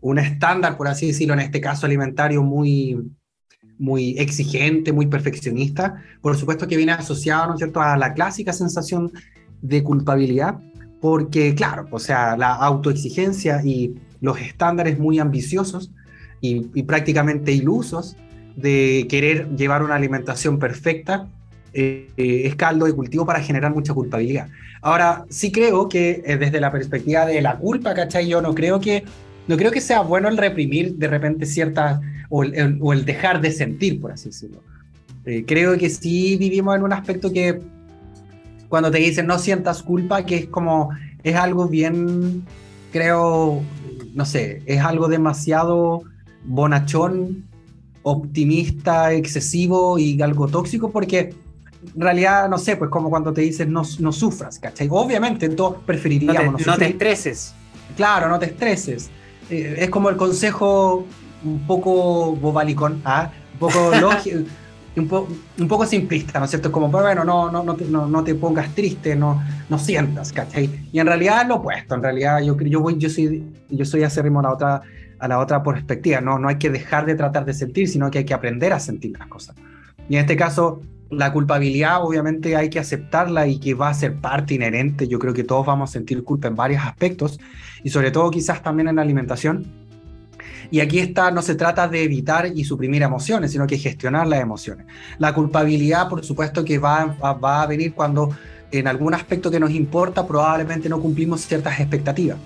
[0.00, 2.98] un estándar, por así decirlo, en este caso alimentario muy,
[3.80, 8.52] muy exigente, muy perfeccionista, por supuesto que viene asociado, ¿no es cierto?, a la clásica
[8.52, 9.10] sensación
[9.62, 10.60] de culpabilidad,
[11.00, 15.90] porque claro, o sea, la autoexigencia y los estándares muy ambiciosos
[16.40, 18.16] y, y prácticamente ilusos
[18.54, 21.26] de querer llevar una alimentación perfecta
[21.72, 24.48] eh, es caldo de cultivo para generar mucha culpabilidad.
[24.82, 28.26] Ahora, sí creo que eh, desde la perspectiva de la culpa, ¿cachai?
[28.28, 29.04] Yo no creo que,
[29.46, 33.04] no creo que sea bueno el reprimir de repente ciertas, o el, el, o el
[33.04, 34.62] dejar de sentir, por así decirlo.
[35.26, 37.60] Eh, creo que sí vivimos en un aspecto que
[38.68, 40.90] cuando te dicen no sientas culpa, que es como
[41.22, 42.46] es algo bien,
[42.92, 43.60] creo,
[44.14, 46.02] no sé, es algo demasiado
[46.44, 47.44] bonachón,
[48.02, 51.34] optimista, excesivo y algo tóxico porque
[51.94, 54.88] en realidad, no sé, pues como cuando te dicen no, no sufras, ¿cachai?
[54.90, 57.54] Obviamente todos preferiríamos no te, estreses.
[57.96, 59.10] Claro, no te estreses.
[59.50, 61.06] Eh, es como el consejo
[61.44, 63.30] un poco bobalicón, ¿ah?
[63.54, 64.38] un poco lógico.
[64.96, 65.08] Un,
[65.58, 66.68] un, poco simplista, ¿no es cierto?
[66.68, 70.32] Es como, bueno, no, no, no, te, no, no te pongas triste, no, no sientas,
[70.32, 70.88] ¿cachai?
[70.92, 74.40] Y en realidad lo opuesto, en realidad yo, yo, voy, yo soy, yo soy acérrimo
[74.40, 74.82] a la otra,
[75.20, 78.18] a la otra perspectiva, no, no hay que dejar de tratar de sentir, sino que
[78.18, 79.54] hay que aprender a sentir las cosas.
[80.08, 84.16] Y en este caso, la culpabilidad obviamente hay que aceptarla y que va a ser
[84.16, 85.08] parte inherente.
[85.08, 87.38] Yo creo que todos vamos a sentir culpa en varios aspectos
[87.82, 89.66] y sobre todo quizás también en la alimentación.
[90.70, 94.40] Y aquí está, no se trata de evitar y suprimir emociones, sino que gestionar las
[94.40, 94.86] emociones.
[95.18, 98.30] La culpabilidad, por supuesto, que va, va a venir cuando
[98.70, 102.38] en algún aspecto que nos importa probablemente no cumplimos ciertas expectativas.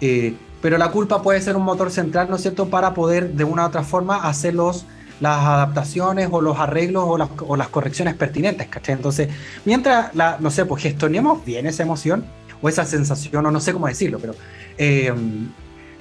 [0.00, 3.44] Eh, pero la culpa puede ser un motor central, ¿no es cierto?, para poder de
[3.44, 4.86] una u otra forma hacer los
[5.20, 8.94] las adaptaciones o los arreglos o las, o las correcciones pertinentes, ¿cachai?
[8.94, 9.28] Entonces,
[9.66, 12.24] mientras, la, no sé, pues gestionemos bien esa emoción
[12.62, 14.34] o esa sensación, o no sé cómo decirlo, pero
[14.78, 15.12] eh,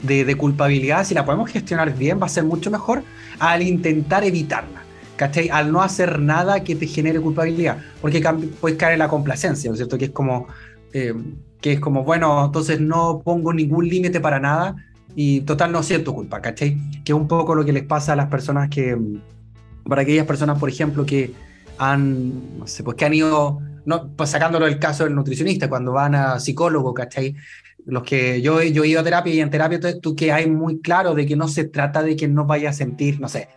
[0.03, 3.03] de, de, culpabilidad, si la podemos gestionar bien, va a ser mucho mejor
[3.39, 4.81] al intentar evitarla,
[5.15, 5.49] ¿cachai?
[5.49, 8.21] Al no hacer nada que te genere culpabilidad, porque
[8.59, 9.97] puedes caer en la complacencia, ¿no es cierto?
[9.97, 10.47] Que es como,
[10.93, 11.13] eh,
[11.61, 14.75] que es como, bueno, entonces no pongo ningún límite para nada,
[15.15, 16.77] y total no siento culpa, ¿cachai?
[17.03, 18.97] Que es un poco lo que les pasa a las personas que,
[19.85, 21.33] para aquellas personas, por ejemplo, que
[21.77, 25.91] han, no sé, pues que han ido, no, pues sacándolo del caso del nutricionista, cuando
[25.91, 27.35] van a psicólogo, ¿cachai?
[27.85, 30.79] Los que yo, yo he ido a terapia y en terapia tú que hay muy
[30.79, 33.49] claro de que no se trata de que no vaya a sentir, no sé,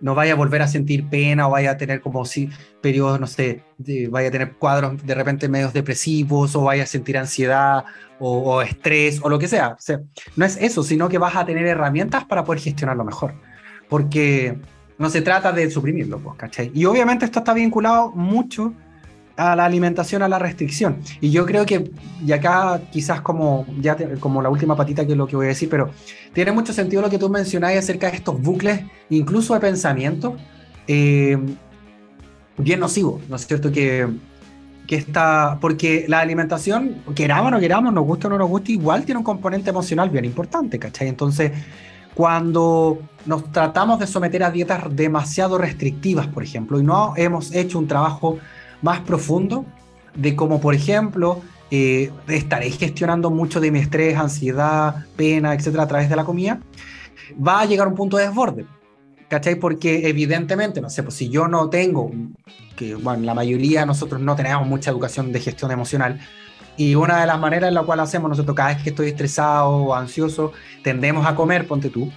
[0.00, 2.48] no vaya a volver a sentir pena o vaya a tener como si
[2.80, 3.62] periodos, no sé,
[4.10, 7.84] vaya a tener cuadros de repente medios depresivos o vaya a sentir ansiedad
[8.18, 9.76] o, estrés o lo que sea.
[10.36, 13.34] No es eso, sino que vas a tener herramientas para poder gestionarlo mejor.
[13.88, 14.58] Porque
[14.98, 16.70] no se trata de suprimirlo, pues, ¿cachai?
[16.74, 18.74] Y obviamente esto está vinculado mucho
[19.40, 20.98] a la alimentación, a la restricción.
[21.20, 21.90] Y yo creo que,
[22.24, 25.48] y acá quizás como, ya como la última patita que es lo que voy a
[25.48, 25.90] decir, pero
[26.34, 30.36] tiene mucho sentido lo que tú mencionabas acerca de estos bucles, incluso de pensamiento,
[30.86, 31.38] eh,
[32.58, 33.72] bien nocivos, ¿no es cierto?
[33.72, 34.08] Que,
[34.86, 38.72] que está, porque la alimentación, queramos o no queramos, nos gusta o no nos gusta,
[38.72, 41.08] igual tiene un componente emocional bien importante, ¿cachai?
[41.08, 41.52] Entonces,
[42.12, 47.78] cuando nos tratamos de someter a dietas demasiado restrictivas, por ejemplo, y no hemos hecho
[47.78, 48.38] un trabajo
[48.82, 49.64] más profundo
[50.14, 51.40] de cómo, por ejemplo,
[51.70, 56.60] eh, estaré gestionando mucho de mi estrés, ansiedad, pena, etcétera, a través de la comida,
[57.36, 58.66] va a llegar a un punto de desborde.
[59.28, 59.54] ¿Cachai?
[59.54, 62.10] Porque evidentemente, no sé, pues si yo no tengo,
[62.74, 66.18] que bueno, la mayoría nosotros no tenemos mucha educación de gestión emocional,
[66.76, 69.68] y una de las maneras en la cual hacemos nosotros cada vez que estoy estresado
[69.68, 72.10] o ansioso, tendemos a comer, ponte tú,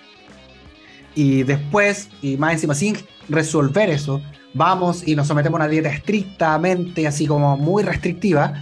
[1.14, 2.98] y después, y más encima, sin
[3.30, 4.22] resolver eso,
[4.54, 8.54] vamos y nos sometemos a una dieta estrictamente, así como muy restrictiva,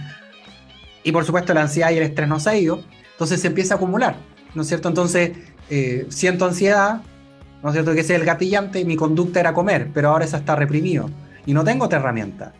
[1.04, 3.74] y por supuesto la ansiedad y el estrés no se ha ido, entonces se empieza
[3.74, 4.16] a acumular,
[4.54, 4.88] ¿no es cierto?
[4.88, 5.32] Entonces
[5.70, 7.02] eh, siento ansiedad,
[7.62, 7.92] ¿no es cierto?
[7.94, 11.10] Que ese es el gatillante, mi conducta era comer, pero ahora esa está reprimido
[11.46, 12.52] y no tengo otra herramienta.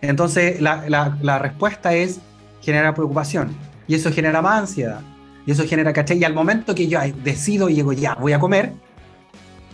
[0.00, 2.20] Entonces la, la, la respuesta es
[2.60, 3.54] generar preocupación
[3.86, 5.00] y eso genera más ansiedad
[5.46, 6.18] y eso genera, ¿cachai?
[6.18, 8.72] Y al momento que yo decido y digo, ya, voy a comer,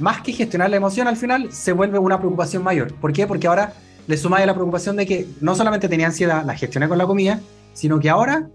[0.00, 2.94] más que gestionar la emoción, al final se vuelve una preocupación mayor.
[2.94, 3.26] ¿Por qué?
[3.26, 3.74] Porque ahora
[4.06, 7.40] le sumáis la preocupación de que no solamente tenía ansiedad, la gestioné con la comida,
[7.74, 8.48] sino que ahora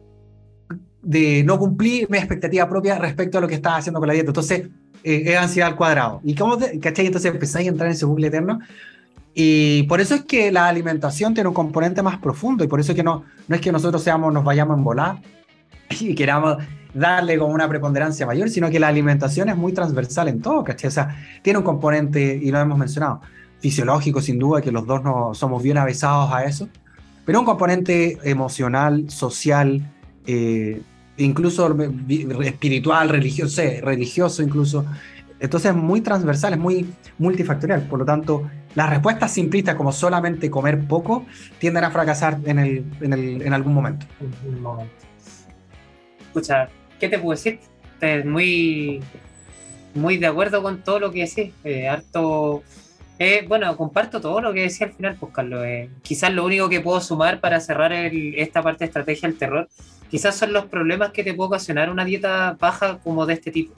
[1.02, 4.32] de no cumplir mi expectativa propia respecto a lo que estaba haciendo con la dieta.
[4.32, 4.68] Entonces,
[5.04, 6.20] eh, es ansiedad al cuadrado.
[6.24, 7.06] ¿Y cómo te, cachai?
[7.06, 8.60] Entonces empezáis a entrar en ese bucle eterno.
[9.36, 12.94] Y por eso es que la alimentación tiene un componente más profundo y por eso
[12.94, 15.18] es que no, no es que nosotros seamos, nos vayamos en volar
[16.00, 16.58] y queramos
[16.94, 20.88] darle como una preponderancia mayor, sino que la alimentación es muy transversal en todo, ¿cachai?
[20.88, 23.22] O sea, tiene un componente, y lo hemos mencionado,
[23.60, 26.70] fisiológico sin duda, que los dos no somos bien avesados a eso,
[27.26, 29.92] pero un componente emocional, social,
[30.26, 30.82] eh,
[31.18, 31.76] incluso
[32.44, 34.86] espiritual, religioso, religioso incluso.
[35.40, 36.86] Entonces es muy transversal, es muy
[37.18, 37.88] multifactorial.
[37.88, 38.44] Por lo tanto,
[38.76, 41.26] las respuestas simplistas como solamente comer poco
[41.60, 44.06] tienden a fracasar en, el, en, el, en algún momento.
[44.46, 44.94] En momento.
[46.36, 46.68] Escucha,
[47.00, 47.62] ¿qué te puedo decir?
[47.94, 49.02] Estoy muy,
[49.94, 51.54] muy de acuerdo con todo lo que decís.
[51.64, 52.62] Eh, harto,
[53.20, 55.64] eh, bueno, comparto todo lo que decía al final, pues Carlos.
[55.66, 59.70] Eh, quizás lo único que puedo sumar para cerrar esta parte de estrategia del terror,
[60.12, 63.74] quizás son los problemas que te puede ocasionar una dieta baja como de este tipo.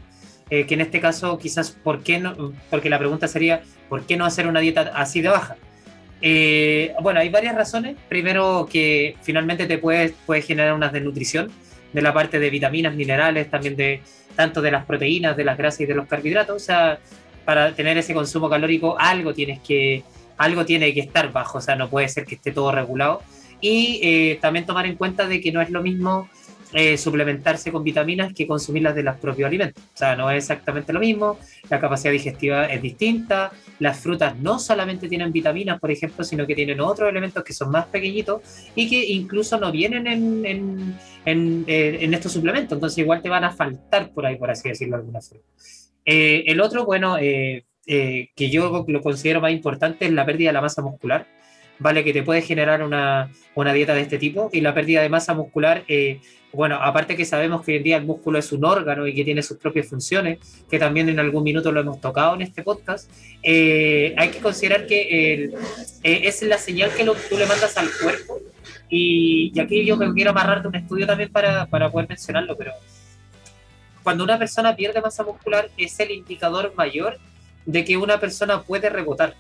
[0.50, 2.54] que en este caso, quizás, ¿por qué no?
[2.72, 5.58] Porque la pregunta sería, ¿por qué no hacer una dieta así de baja?
[7.04, 7.98] bueno, hay varias razones.
[8.10, 11.52] Primero, que finalmente te puede, puede generar una desnutrición
[11.98, 14.02] de la parte de vitaminas, minerales, también de
[14.36, 16.56] tanto de las proteínas, de las grasas y de los carbohidratos.
[16.56, 17.00] O sea,
[17.44, 20.04] para tener ese consumo calórico, algo tienes que,
[20.38, 23.24] algo tiene que estar bajo, o sea, no puede ser que esté todo regulado.
[23.62, 26.30] Y eh, también tomar en cuenta de que no es lo mismo
[26.74, 29.82] eh, suplementarse con vitaminas que consumirlas de los propios alimentos.
[29.82, 34.60] O sea, no es exactamente lo mismo, la capacidad digestiva es distinta, las frutas no
[34.60, 38.42] solamente tienen vitaminas, por ejemplo, sino que tienen otros elementos que son más pequeñitos
[38.76, 43.46] y que incluso no vienen en, en, en, eh, estos suplementos, entonces igual te van
[43.46, 45.44] a faltar por ahí, por así decirlo de alguna forma.
[46.04, 50.62] Eh, el otro, bueno, que yo lo considero más importante es la pérdida de la
[50.62, 51.37] masa muscular.
[51.80, 52.04] ¿Vale?
[52.04, 54.50] Que te puede generar una, una, dieta de este tipo.
[54.54, 56.20] Y la pérdida de masa muscular eh,
[56.54, 59.24] bueno, aparte que sabemos que hoy en día el músculo es un órgano y que
[59.24, 63.12] tiene sus propias funciones, que también en algún minuto lo hemos tocado en este podcast,
[63.44, 65.52] eh, hay que considerar que eh,
[66.02, 68.40] es la señal que tú le mandas al cuerpo.
[68.90, 72.72] Y, aquí yo me quiero amarrarte un estudio también para, para poder mencionarlo, pero
[74.02, 77.18] cuando una persona pierde masa muscular es el indicador mayor
[77.66, 79.36] de que una persona puede rebotar,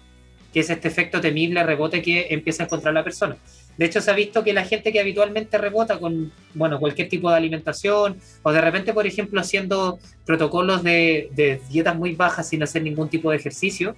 [0.57, 3.37] que es este efecto temible rebote que empieza a encontrar la persona.
[3.77, 7.29] De hecho, se ha visto que la gente que habitualmente rebota con bueno, cualquier tipo
[7.29, 12.81] de alimentación o de repente, por ejemplo, haciendo protocolos de, dietas muy bajas sin hacer
[12.81, 13.95] ningún tipo de ejercicio,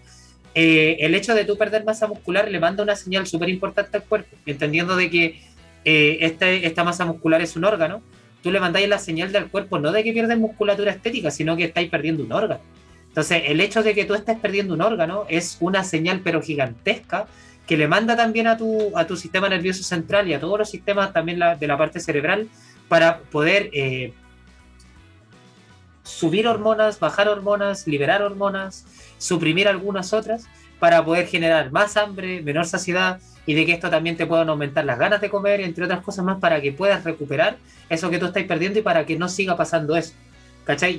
[0.54, 4.04] eh, el hecho de tú perder masa muscular le manda una señal súper importante al
[4.04, 5.40] cuerpo, entendiendo de que
[5.86, 8.02] eh, este, esta masa muscular es un órgano,
[8.44, 11.64] tú le mandáis la señal del cuerpo no de que pierdes musculatura estética, sino que
[11.64, 12.60] estáis perdiendo un órgano.
[13.10, 17.28] Entonces, el hecho de que tú estés perdiendo un órgano es una señal pero gigantesca
[17.68, 20.70] que le manda también a tu, a tu sistema nervioso central y a todos los
[20.70, 22.48] sistemas también de la parte cerebral
[22.88, 24.14] para poder eh,
[26.04, 28.86] subir hormonas, bajar hormonas, liberar hormonas,
[29.20, 30.48] suprimir algunas otras,
[30.80, 34.86] para poder generar más hambre, menor saciedad y de que esto también te puedan aumentar
[34.86, 37.58] las ganas de comer, entre otras cosas más, para que puedas recuperar
[37.90, 40.14] eso que tú estás perdiendo y para que no siga pasando eso.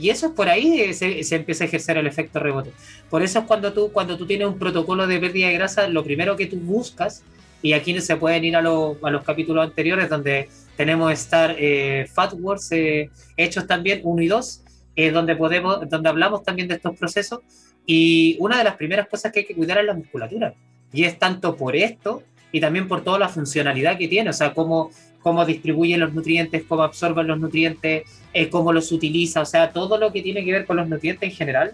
[0.01, 2.73] Y eso es por ahí se, se, empieza a ejercer el efecto rebote.
[3.09, 6.03] Por eso es cuando tú, cuando tú tienes un protocolo de pérdida de grasa, lo
[6.03, 7.23] primero que tú buscas,
[7.63, 12.33] y aquí se pueden ir a, a los capítulos anteriores donde tenemos Star eh, Fat
[12.39, 14.63] Wars eh, hechos también, uno y dos,
[14.97, 17.41] eh, donde, podemos, donde hablamos también de estos procesos.
[17.87, 20.55] Y una de las primeras cosas que hay que cuidar es la musculatura.
[20.93, 24.55] Y es tanto por esto y también por toda la funcionalidad que tiene, o sea,
[24.55, 24.91] cómo,
[25.23, 29.99] cómo distribuye los nutrientes, cómo absorben los nutrientes, eh, cómo los utiliza, o sea, todo
[29.99, 31.73] lo que tiene que ver con los nutrientes en general,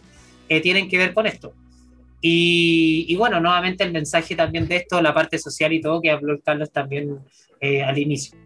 [0.48, 1.52] eh, tienen que ver con esto.
[2.28, 6.40] Y, bueno, nuevamente el mensaje también de esto, la parte social y todo que habló
[6.40, 7.18] Carlos también
[7.60, 8.36] eh, al inicio.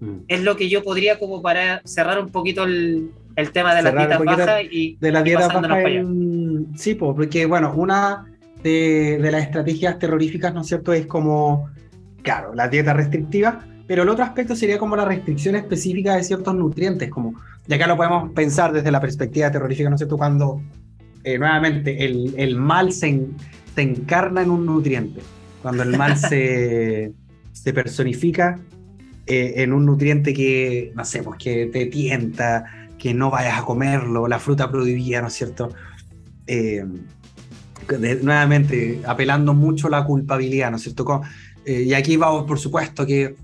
[0.00, 0.18] Mm.
[0.28, 3.90] Es lo que yo podría como para cerrar un poquito el, el tema de la
[3.90, 5.78] dieta baja y de la dieta baja
[6.76, 8.24] sí, porque bueno, una
[8.62, 11.70] de, de, las estrategias terroríficas, ¿no es cierto?, es como,
[12.22, 16.54] claro, la dieta restrictiva, pero el otro aspecto sería como la restricción específica de ciertos
[16.54, 17.34] nutrientes, como,
[17.66, 20.62] ya acá lo podemos pensar desde la perspectiva terrorífica, ¿no es cierto?, cuando
[21.24, 23.26] eh, nuevamente el, el mal se,
[23.74, 25.20] se, encarna en un nutriente,
[25.62, 27.12] cuando el mal se,
[27.52, 28.58] se personifica
[29.26, 33.64] eh, en un nutriente que, no sé, pues que te tienta, que no vayas a
[33.64, 35.72] comerlo, la fruta prohibida, ¿no es cierto?
[36.46, 36.84] Eh,
[38.22, 41.20] nuevamente, apelando mucho a la culpabilidad, ¿no es cierto?
[41.64, 43.36] y aquí vamos, por supuesto, que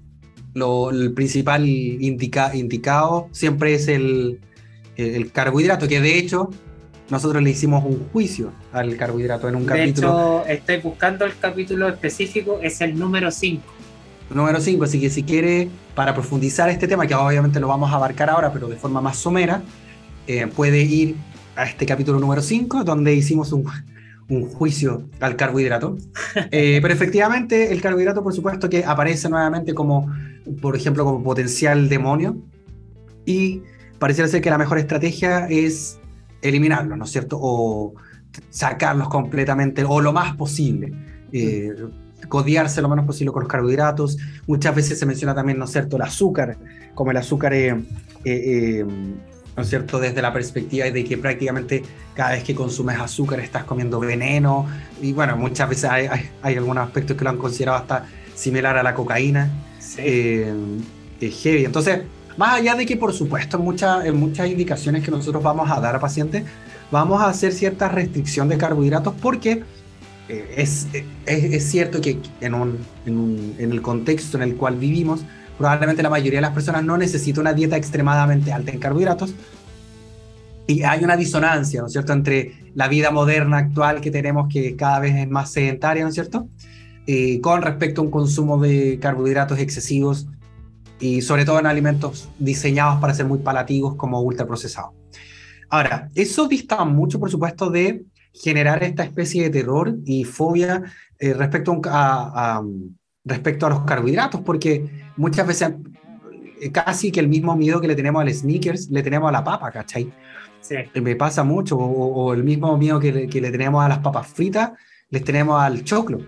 [0.54, 4.40] el principal indicado siempre es el,
[4.96, 6.50] el, carbohidrato, que de hecho
[7.10, 10.42] nosotros le hicimos un juicio al carbohidrato en un capítulo.
[10.44, 13.62] De hecho, estoy buscando el capítulo específico, es el número 5.
[14.30, 17.94] Número 5, así que si quiere, para profundizar este tema, que obviamente lo vamos a
[17.94, 19.62] abarcar ahora, pero de forma más somera,
[20.26, 21.16] eh, puede ir
[21.56, 23.64] a este capítulo número 5, donde hicimos un,
[24.28, 25.96] un juicio al carbohidrato.
[26.50, 30.10] Eh, pero efectivamente el carbohidrato, por supuesto, que aparece nuevamente como,
[30.60, 32.36] por ejemplo, como potencial demonio.
[33.24, 33.62] Y
[33.98, 35.98] pareciera ser que la mejor estrategia es
[36.40, 37.38] eliminarlo, ¿no es cierto?
[37.40, 37.94] O
[38.50, 40.92] sacarlos completamente, o lo más posible.
[41.32, 41.74] Eh,
[42.28, 44.16] codiarse lo menos posible con los carbohidratos.
[44.46, 46.56] Muchas veces se menciona también, ¿no es cierto?, el azúcar,
[46.94, 47.74] como el azúcar eh,
[49.58, 49.98] ¿no es cierto?
[49.98, 51.82] Desde la perspectiva de que prácticamente
[52.14, 54.68] cada vez que consumes azúcar estás comiendo veneno.
[55.02, 56.06] Y bueno, muchas veces hay,
[56.42, 59.50] hay, algunos aspectos que lo han considerado hasta similar a la cocaína.
[59.80, 60.00] Sí.
[60.04, 60.54] Eh,
[61.20, 61.64] heavy.
[61.64, 62.02] Entonces,
[62.36, 65.80] más allá de que, por supuesto, en, muchas en muchas indicaciones que nosotros vamos a
[65.80, 66.44] dar a pacientes,
[66.92, 69.64] vamos a hacer cierta restricción de carbohidratos porque
[70.28, 70.86] eh, es,
[71.26, 75.24] es, es, cierto que en, un, en, un, en el contexto en el cual vivimos,
[75.58, 79.34] probablemente la mayoría de las personas no necesita una dieta extremadamente alta en carbohidratos.
[80.66, 84.76] Y hay una disonancia, ¿no es cierto?, entre la vida moderna actual que tenemos, que
[84.76, 86.48] cada vez es más sedentaria, ¿no es cierto?,
[87.06, 90.28] eh, con respecto a un consumo de carbohidratos excesivos
[91.00, 94.92] y sobre todo en alimentos diseñados para ser muy palativos como ultraprocesados.
[95.70, 100.82] Ahora, eso dista mucho, por supuesto, de generar esta especie de terror y fobia
[101.18, 102.62] eh, respecto, a,
[103.28, 104.84] respecto a los carbohidratos, porque
[105.16, 105.72] muchas veces
[106.60, 109.44] eh, casi que el mismo miedo que le tenemos al sneakers, le tenemos a la
[109.44, 110.10] papa, ¿cachai?
[110.60, 110.76] Sí.
[111.00, 114.26] Me pasa mucho, o, el mismo miedo que le, que le, tenemos a las papas
[114.26, 114.72] fritas,
[115.10, 116.18] les tenemos al choclo.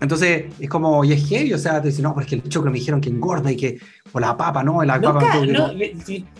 [0.00, 2.78] Entonces es como, y es heavy, o sea, te dicen, no, porque el choclo me
[2.78, 3.78] dijeron que engorda y que,
[4.12, 4.82] o la papa, ¿no?
[4.84, 5.72] La nunca, papa, no,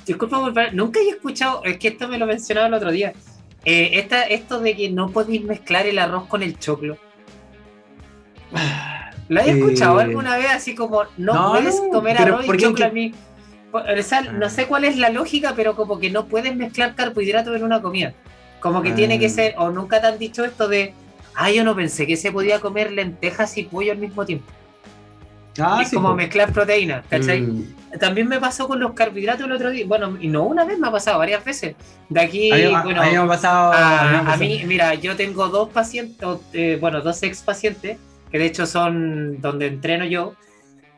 [0.06, 3.12] disculpa, nunca he escuchado, es que esto me lo mencionaba el otro día,
[3.64, 6.96] eh, esta, esto de que no podéis mezclar el arroz con el choclo.
[9.28, 12.90] ¿Lo has escuchado eh, alguna vez así como no, puedes comer arroz y choclo a
[12.90, 13.12] mí?
[14.32, 17.82] no sé cuál es la lógica, pero como que no puedes mezclar carbohidratos en una
[17.82, 18.14] comida.
[18.60, 19.30] Como que tiene que ah.
[19.30, 20.94] ser, o nunca te han dicho esto de,
[21.34, 24.46] ah, yo no pensé que se podía comer lentejas y pollo al mismo tiempo.
[25.60, 27.40] Ah, es como mezclar proteínas, ¿cachai?
[27.40, 27.74] Mm.
[27.98, 29.84] También me pasó con los carbohidratos el otro día.
[29.86, 31.74] Bueno, y no una vez, me ha pasado varias veces.
[32.08, 37.22] De aquí, bueno, a, pasado, a, mí, mira, yo tengo dos pacientes, eh, bueno, dos
[37.22, 37.98] ex pacientes,
[38.30, 40.34] que de hecho son donde entreno yo.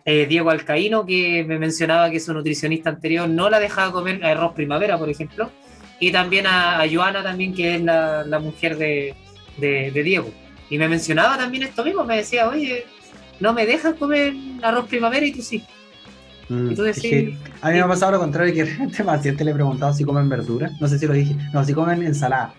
[0.05, 4.55] Eh, Diego Alcaíno, que me mencionaba que su nutricionista anterior no la dejaba comer arroz
[4.55, 5.51] primavera, por ejemplo.
[6.01, 9.14] Y también a, Joana, también, que es la, la mujer de,
[9.59, 10.31] de, de Diego.
[10.71, 12.87] Y me mencionaba también esto mismo, me decía, oye,
[13.40, 15.64] no me dejas comer arroz primavera y tú sí.
[16.49, 19.51] Mm, y tú decís, a mí me ha pasado lo contrario, que este paciente le
[19.51, 20.71] he preguntado si comen verdura.
[20.81, 21.35] No sé si lo dije.
[21.53, 22.55] No, si comen ensalada.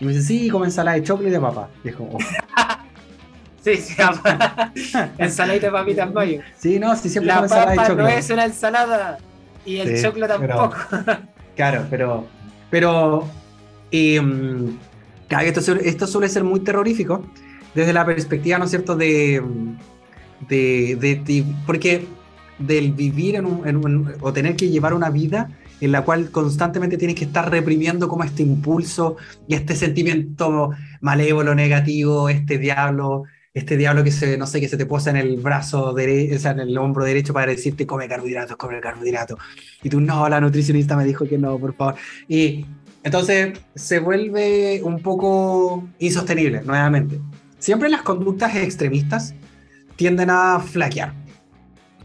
[0.00, 1.68] Y me dice, sí, comen ensalada de chocolate y de papa.
[1.84, 2.18] Y es como, oh.
[3.66, 3.94] Sí, sí,
[5.18, 6.40] ensalada de papitas mayo.
[6.56, 8.02] Sí, no, sí, siempre la ensalada de chocolate.
[8.02, 9.18] no es una ensalada
[9.64, 10.76] y el chocolate tampoco.
[11.56, 12.28] claro, pero,
[12.70, 13.28] pero,
[13.90, 14.78] y, um,
[15.28, 17.26] esto, esto suele ser muy terrorífico
[17.74, 19.42] desde la perspectiva, ¿no es cierto?, de,
[20.48, 22.06] de, porque
[22.60, 25.50] del vivir en un, o tener que llevar una vida
[25.80, 29.16] en la cual constantemente tienes que estar reprimiendo como este impulso
[29.48, 33.24] y este sentimiento malévolo, negativo, este diablo,
[33.56, 36.38] este diablo que se, no sé, que se te posa en el brazo derecho, o
[36.38, 39.38] sea, en el hombro derecho para decirte come carbohidratos, come carbohidratos.
[39.82, 41.94] Y tú, no, la nutricionista me dijo que no, por favor.
[42.28, 42.66] Y
[43.02, 47.18] entonces se vuelve un poco insostenible, nuevamente.
[47.58, 49.34] Siempre las conductas extremistas
[49.96, 51.14] tienden a flaquear.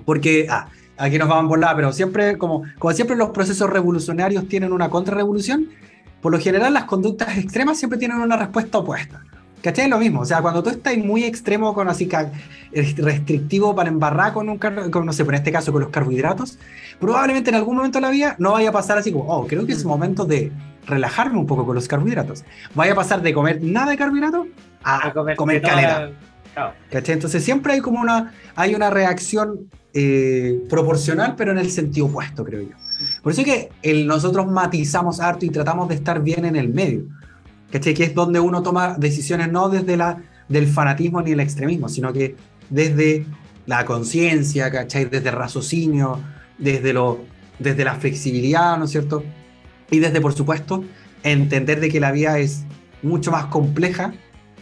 [0.06, 4.48] Porque, ah, aquí nos vamos a volar, pero siempre, como, como siempre los procesos revolucionarios
[4.48, 5.68] tienen una contrarrevolución,
[6.22, 9.22] por lo general las conductas extremas siempre tienen una respuesta opuesta.
[9.62, 9.90] ¿Cachai?
[9.90, 12.10] Lo mismo, o sea, cuando tú estás muy extremo con así
[12.72, 16.58] restrictivo para embarrar con un con, no sé, por este caso con los carbohidratos,
[17.00, 19.66] probablemente en algún momento de la vida no vaya a pasar así como, oh, creo
[19.66, 20.52] que es momento de
[20.88, 22.44] relajarme un poco con los carbohidratos.
[22.74, 24.48] Vaya a pasar de comer nada de carbohidratos
[24.84, 26.12] a, comer, comer caleta.
[26.92, 32.44] Entonces siempre hay como una, hay una reacción eh, proporcional, pero en el sentido opuesto,
[32.44, 32.76] creo yo.
[33.22, 36.70] Por eso es que el, nosotros matizamos harto y tratamos de estar bien en el
[36.70, 37.04] medio.
[37.72, 37.94] ¿Cachai?
[37.94, 42.12] Que es donde uno toma decisiones no desde la, del fanatismo ni el extremismo, sino
[42.12, 42.36] que
[42.70, 43.26] desde
[43.66, 45.06] la conciencia, ¿cachai?
[45.06, 46.20] Desde el raciocinio,
[46.58, 47.20] desde, lo,
[47.60, 49.24] desde la flexibilidad, ¿no es cierto?
[49.90, 50.84] Y desde, por supuesto,
[51.24, 52.64] entender de que la vida es
[53.02, 54.14] mucho más compleja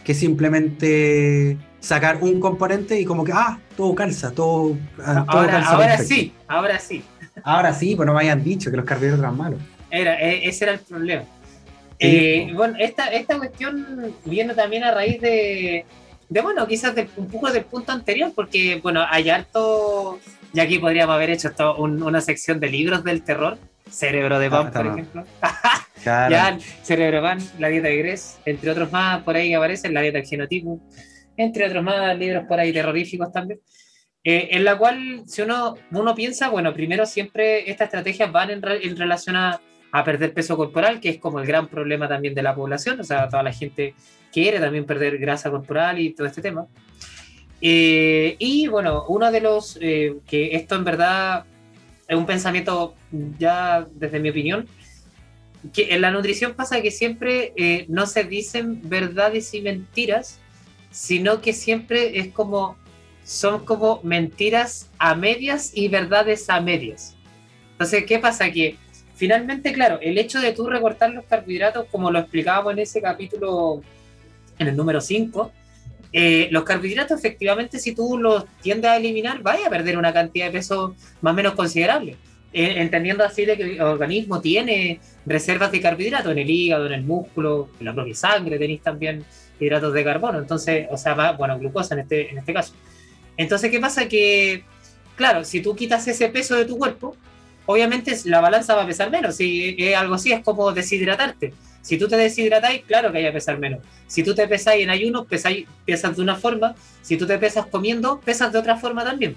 [0.04, 5.98] que simplemente sacar un componente y como que, ah, todo calza, todo, ah, ahora, Ahora
[5.98, 7.04] sí, ahora sí.
[7.44, 9.60] Ahora sí, pues no me hayan dicho que los carbohidratos eran malos.
[9.90, 11.24] Era, e, ese era el problema.
[12.00, 15.86] Eh, bueno, esta, esta cuestión viene también a raíz de,
[16.30, 20.20] de bueno, quizás un poco del punto anterior, porque, bueno, hay harto,
[20.54, 23.58] y aquí podríamos haber hecho una sección de libros del terror,
[23.90, 25.26] Cerebro de Pan, ah, por ejemplo.
[26.06, 30.02] ya, Cerebro Van, La dieta de Gress, entre otros más por ahí que aparecen, La
[30.02, 30.80] dieta del genotipo,
[31.36, 33.60] entre otros más libros por ahí terroríficos también.
[34.24, 38.62] Eh, en la cual, si uno, uno piensa, bueno, primero siempre estas estrategias van en,
[38.64, 39.60] en relación a,
[39.92, 43.04] a, perder peso corporal, que es como el gran problema también de la población, o
[43.04, 43.94] sea, toda la gente
[44.32, 46.68] quiere también perder grasa corporal y todo este tema.
[47.62, 51.46] Eh, y bueno, uno de los eh, que esto en verdad
[52.08, 52.96] es un pensamiento
[53.38, 54.68] ya desde mi opinión,
[55.74, 60.40] que en la nutrición pasa que siempre eh, no se dicen verdades y mentiras,
[60.92, 62.78] sino que siempre es como,
[63.24, 67.16] son como mentiras a medias y verdades a medias.
[67.74, 68.52] Entonces, ¿qué pasa?
[68.52, 68.78] Que
[69.20, 73.82] finalmente, claro, el hecho de tú recortar los carbohidratos, como lo explicábamos en ese capítulo,
[74.58, 75.52] en el número 5,
[76.14, 80.46] eh, los carbohidratos efectivamente si tú los tiendes a eliminar, vaya a perder una cantidad
[80.46, 82.16] de peso más o menos considerable.
[82.54, 86.94] Eh, entendiendo así de que el organismo tiene reservas de carbohidratos en el hígado, en
[86.94, 89.26] el músculo, en la propia sangre tenéis también
[89.60, 92.74] hidratos de carbono, entonces, o sea, bueno, glucosa en este, en este caso.
[93.36, 94.08] Entonces, ¿qué pasa?
[94.08, 94.64] Que,
[95.18, 97.18] claro, si tú quitas ese peso de tu cuerpo,
[97.72, 99.36] obviamente la balanza va a pesar menos.
[99.36, 101.54] Si es algo así, es como deshidratarte.
[101.84, 103.82] Si tú te deshidratáis, claro que hay que pesar menos.
[104.08, 106.74] Si tú te pesáis en ayuno, pesáis, pesas de una forma.
[107.04, 109.36] Si tú te pesas comiendo, pesas de otra forma también.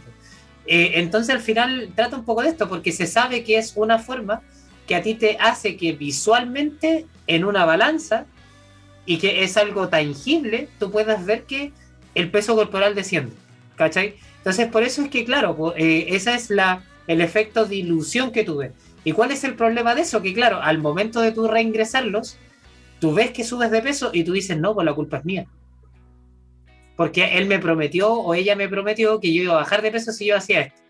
[0.64, 3.98] Eh, entonces al final trata un poco de esto, porque se sabe que es una
[3.98, 4.40] forma
[4.86, 8.24] que a ti te hace que visualmente en una balanza
[9.04, 11.72] y que es algo tangible, tú puedas ver que
[12.14, 13.34] el peso corporal desciende.
[13.76, 14.14] ¿Cachai?
[14.38, 18.44] Entonces por eso es que, claro, eh, ese es la, el efecto de ilusión que
[18.44, 18.72] tuve.
[19.04, 20.22] ¿Y cuál es el problema de eso?
[20.22, 22.38] Que claro, al momento de tú reingresarlos,
[23.00, 25.46] tú ves que subes de peso y tú dices, no, pues la culpa es mía.
[26.96, 30.12] Porque él me prometió o ella me prometió que yo iba a bajar de peso
[30.12, 30.80] si yo hacía esto.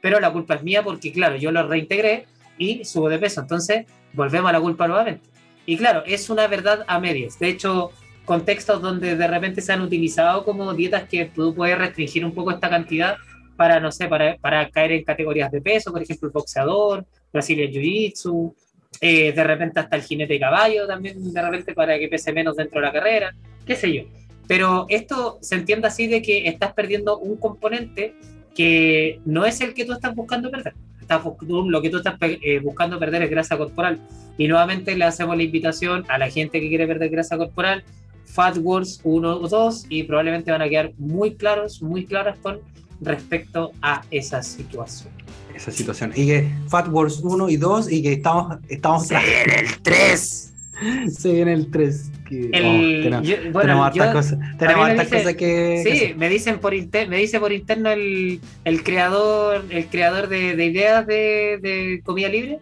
[0.00, 2.26] Pero la culpa es mía porque, claro, yo lo reintegré
[2.58, 3.42] y subo de peso.
[3.42, 5.28] Entonces, volvemos a la culpa nuevamente.
[5.66, 7.38] Y claro, es una verdad a medias.
[7.38, 7.92] De hecho,
[8.24, 12.50] contextos donde de repente se han utilizado como dietas que tú puedes restringir un poco
[12.50, 13.16] esta cantidad
[13.56, 17.70] para, no sé, para, para caer en categorías de peso, por ejemplo, el boxeador, Brazilian
[17.70, 18.54] Jiu-Jitsu,
[19.00, 22.56] eh, de repente hasta el jinete de caballo también, de repente para que pese menos
[22.56, 23.34] dentro de la carrera,
[23.66, 24.02] qué sé yo.
[24.48, 28.14] Pero esto se entiende así de que estás perdiendo un componente
[28.54, 30.74] que no es el que tú estás buscando perder.
[31.00, 34.00] Estás, lo que tú estás eh, buscando perder es grasa corporal.
[34.38, 37.84] Y nuevamente le hacemos la invitación a la gente que quiere perder grasa corporal,
[38.24, 42.60] Fat Wars 1 o 2, y probablemente van a quedar muy claros, muy claras con
[43.00, 45.12] respecto a esa situación.
[45.54, 46.12] Esa situación.
[46.14, 48.58] Y que Fat Wars 1 y 2 y que estamos...
[48.68, 50.52] estamos Se viene el 3.
[51.08, 52.10] Se viene el 3.
[52.28, 54.38] tenemos, tenemos hartas cosas.
[54.58, 55.82] Tenemos hartas cosas que...
[55.84, 60.64] Sí, me dicen por me dice por interno el, el creador, el creador de, de
[60.66, 62.58] ideas de, de, comida libre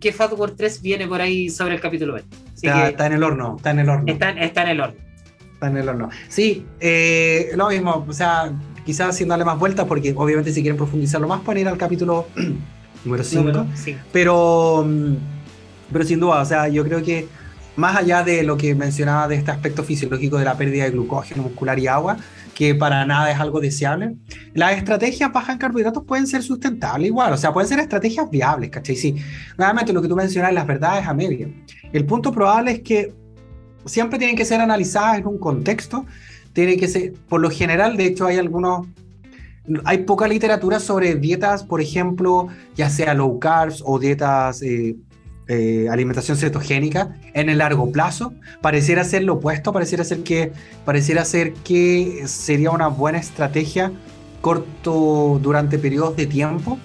[0.00, 2.36] que Fat Wars 3 viene por ahí sobre el capítulo 20.
[2.54, 4.10] Está, está, en el horno, está en el horno.
[4.10, 5.09] Está, está en el horno
[5.68, 6.10] en el horno.
[6.28, 8.52] Sí, eh, lo mismo, o sea,
[8.84, 12.26] quizás sin darle más vueltas, porque obviamente si quieren profundizarlo más pueden ir al capítulo
[13.04, 13.66] número 5.
[14.12, 15.14] Pero, mm,
[15.92, 17.28] pero sin duda, o sea, yo creo que
[17.76, 21.44] más allá de lo que mencionaba de este aspecto fisiológico de la pérdida de glucógeno
[21.44, 22.16] muscular y agua,
[22.54, 24.16] que para nada es algo deseable,
[24.52, 28.70] las estrategias bajas en carbohidratos pueden ser sustentables igual, o sea, pueden ser estrategias viables,
[28.70, 28.96] ¿cachai?
[28.96, 29.16] Sí,
[29.56, 31.48] nuevamente lo que tú mencionas, las verdades a media.
[31.92, 33.14] El punto probable es que
[33.84, 36.06] siempre tienen que ser analizadas en un contexto,
[36.52, 38.86] tiene que ser, por lo general, de hecho hay algunos,
[39.84, 44.96] hay poca literatura sobre dietas, por ejemplo, ya sea low carbs o dietas, eh,
[45.52, 48.32] eh, alimentación cetogénica en el largo plazo.
[48.60, 50.52] Pareciera ser lo opuesto, pareciera ser que,
[50.84, 53.90] pareciera ser que sería una buena estrategia
[54.40, 56.78] corto durante periodos de tiempo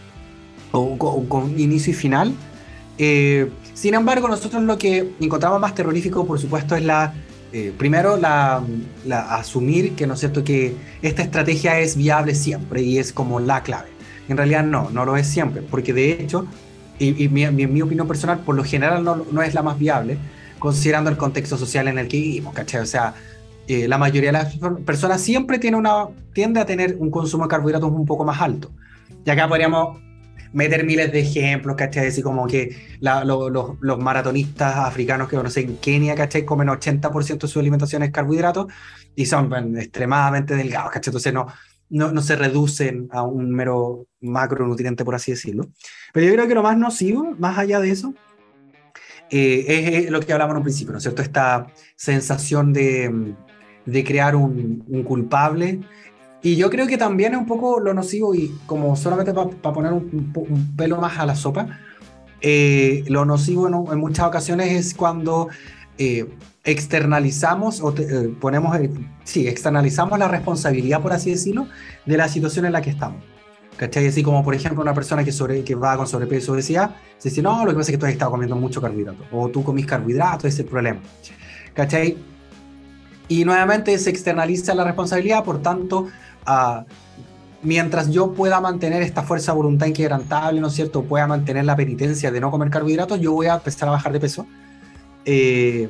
[0.71, 2.33] o, con inicio y final.
[2.97, 7.13] Eh, sin embargo, nosotros lo que encontramos más terrorífico, por supuesto, es la,
[7.51, 8.63] eh, primero, la,
[9.32, 13.63] asumir que, ¿no es cierto?, que esta estrategia es viable siempre y es como la
[13.63, 13.89] clave.
[14.30, 16.47] En realidad no, no lo es siempre, porque de hecho,
[16.99, 20.17] y, mi, mi, opinión personal, por lo general no, no, es la más viable,
[20.57, 22.82] considerando el contexto social en el que vivimos, ¿cachai?
[22.82, 23.13] O sea,
[23.67, 27.49] eh, la mayoría de las personas siempre tiene una, tiende a tener un consumo de
[27.49, 28.71] carbohidratos un poco más alto.
[29.26, 29.97] Y acá podríamos
[30.53, 32.07] meter miles de ejemplos, ¿cachai?
[32.07, 36.45] Así como que los maratonistas africanos que conocen en Kenia, ¿cachai?
[36.45, 38.67] Comen 80% de su alimentación es carbohidratos
[39.15, 41.11] y son extremadamente delgados, ¿cachai?
[41.11, 41.47] Entonces no,
[41.89, 45.69] no, se reducen a un mero macronutriente, por así decirlo.
[46.13, 48.13] Pero yo creo que lo más nocivo, más allá de eso,
[49.29, 51.21] eh, es, lo que hablamos en un principio, ¿no es cierto?
[51.21, 53.33] Esta sensación de,
[53.85, 55.81] de crear un, un culpable
[56.45, 59.91] y yo creo que también es un poco lo nocivo y como solamente para poner
[59.93, 61.79] un, pelo más a la sopa,
[62.39, 65.47] eh, lo nocivo en, muchas ocasiones es cuando
[65.97, 66.29] eh,
[66.63, 68.77] externalizamos o eh, ponemos,
[69.23, 71.67] sí, externalizamos la responsabilidad, por así decirlo,
[72.05, 73.23] de la situación en la que estamos.
[73.77, 74.05] ¿Cachai?
[74.05, 77.29] Así como, por ejemplo, una persona que, sobre, que va con sobrepeso o obesidad, se
[77.29, 79.63] dice, no, lo que pasa es que tú has estado comiendo mucho carbohidrato, o tú
[79.63, 80.99] comís carbohidratos, ese es el problema.
[81.73, 82.15] ¿Cachai?
[83.27, 86.07] Y nuevamente se externaliza la responsabilidad, por tanto,
[87.61, 91.03] mientras yo pueda mantener esta fuerza de voluntad inquebrantable, ¿no es cierto?
[91.03, 94.19] Pueda mantener la penitencia de no comer carbohidratos, yo voy a empezar a bajar de
[94.19, 94.45] peso.
[95.25, 95.89] Eh,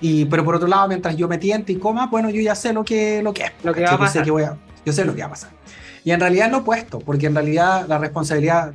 [0.00, 2.72] y, pero por otro lado, mientras yo me tiente y coma, bueno, yo ya sé
[2.72, 3.52] lo que, lo que es.
[3.64, 4.24] Lo que va a pasar.
[4.24, 4.50] Yo sé,
[4.84, 5.50] yo sé lo que va a pasar.
[6.04, 8.74] Y en realidad es lo opuesto, porque en realidad la responsabilidad,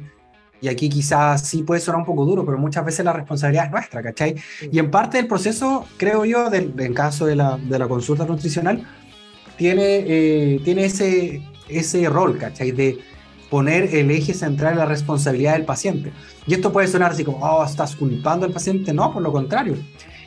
[0.59, 3.72] y aquí quizás sí puede sonar un poco duro, pero muchas veces la responsabilidad es
[3.72, 4.36] nuestra, ¿cachai?
[4.72, 8.26] Y en parte del proceso, creo yo, del, en caso de la, de la consulta
[8.26, 8.86] nutricional,
[9.62, 11.39] tiene, eh, tiene ese,
[11.70, 12.72] ese rol, ¿cachai?
[12.72, 12.97] De
[13.47, 16.12] poner el eje central en la responsabilidad del paciente.
[16.47, 18.91] Y esto puede sonar así como, oh, estás culpando al paciente.
[18.91, 19.76] No, por lo contrario.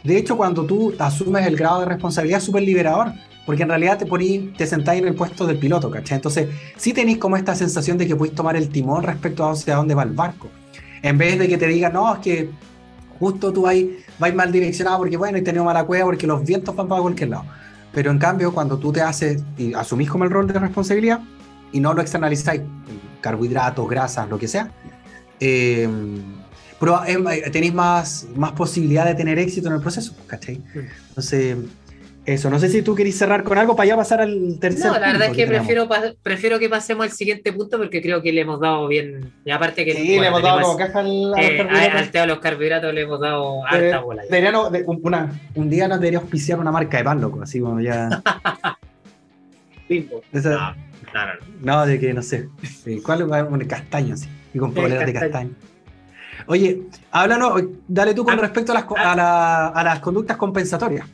[0.04, 3.12] De hecho, cuando tú asumes el grado de responsabilidad, es súper liberador,
[3.44, 6.14] porque en realidad te poní, te sentáis en el puesto del piloto, ¿cachai?
[6.14, 9.74] Entonces, sí tenéis como esta sensación de que podéis tomar el timón respecto a hacia
[9.74, 10.48] dónde va el barco.
[11.02, 12.50] En vez de que te digan, no, es que
[13.18, 13.84] justo tú vais,
[14.20, 17.30] vais mal direccionado porque, bueno, he tenido mala cueva porque los vientos van para cualquier
[17.30, 17.46] lado.
[17.94, 21.20] Pero en cambio, cuando tú te haces y asumís como el rol de responsabilidad
[21.72, 22.62] y no lo externalizáis,
[23.20, 24.70] carbohidratos, grasas, lo que sea,
[25.40, 25.88] eh,
[26.78, 30.60] pero, eh, tenéis más, más posibilidad de tener éxito en el proceso, ¿cachai?
[31.08, 31.56] Entonces,
[32.26, 34.98] eso, no sé si tú querés cerrar con algo para ya pasar al tercer No,
[34.98, 35.86] la verdad es que, prefiero,
[36.22, 39.30] prefiero que pasemos al siguiente punto porque creo que le hemos dado bien.
[39.44, 39.92] Y aparte que.
[39.92, 43.20] Sí, le hemos dado como caja al, eh, al tema de los carbohidratos le hemos
[43.20, 44.22] dado harta bola.
[45.02, 48.08] una, un día nos debería auspiciar una marca de pan, loco, así como ya.
[49.86, 50.00] No,
[50.32, 51.86] no, no, no.
[51.86, 52.48] de que no sé.
[53.04, 54.30] ¿Cuál es un castaño así?
[54.54, 55.50] Y con poleras de castaño.
[56.46, 59.72] Oye, háblanos, dale tú con ah, respecto a las, ah.
[59.74, 61.06] a las conductas compensatorias.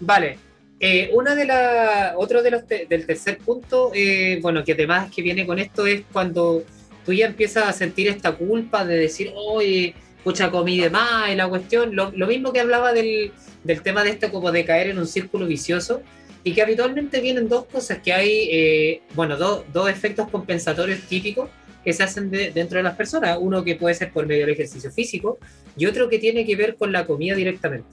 [0.00, 0.38] Vale.
[0.82, 5.20] Eh, una de las, otro de los del tercer punto, eh, bueno, que además que
[5.20, 6.64] viene con esto es cuando
[7.04, 9.94] tú ya empiezas a sentir esta culpa de decir, oye,
[10.24, 13.30] pucha, comí de más, y la cuestión, lo, mismo que hablaba del,
[13.62, 16.00] del, tema de esto como de caer en un círculo vicioso,
[16.44, 21.50] y que habitualmente vienen dos cosas, que hay, eh, bueno, dos efectos compensatorios típicos
[21.84, 24.90] que se hacen dentro de las personas, uno que puede ser por medio del ejercicio
[24.90, 25.38] físico,
[25.76, 27.88] y otro que tiene que ver con la comida directamente,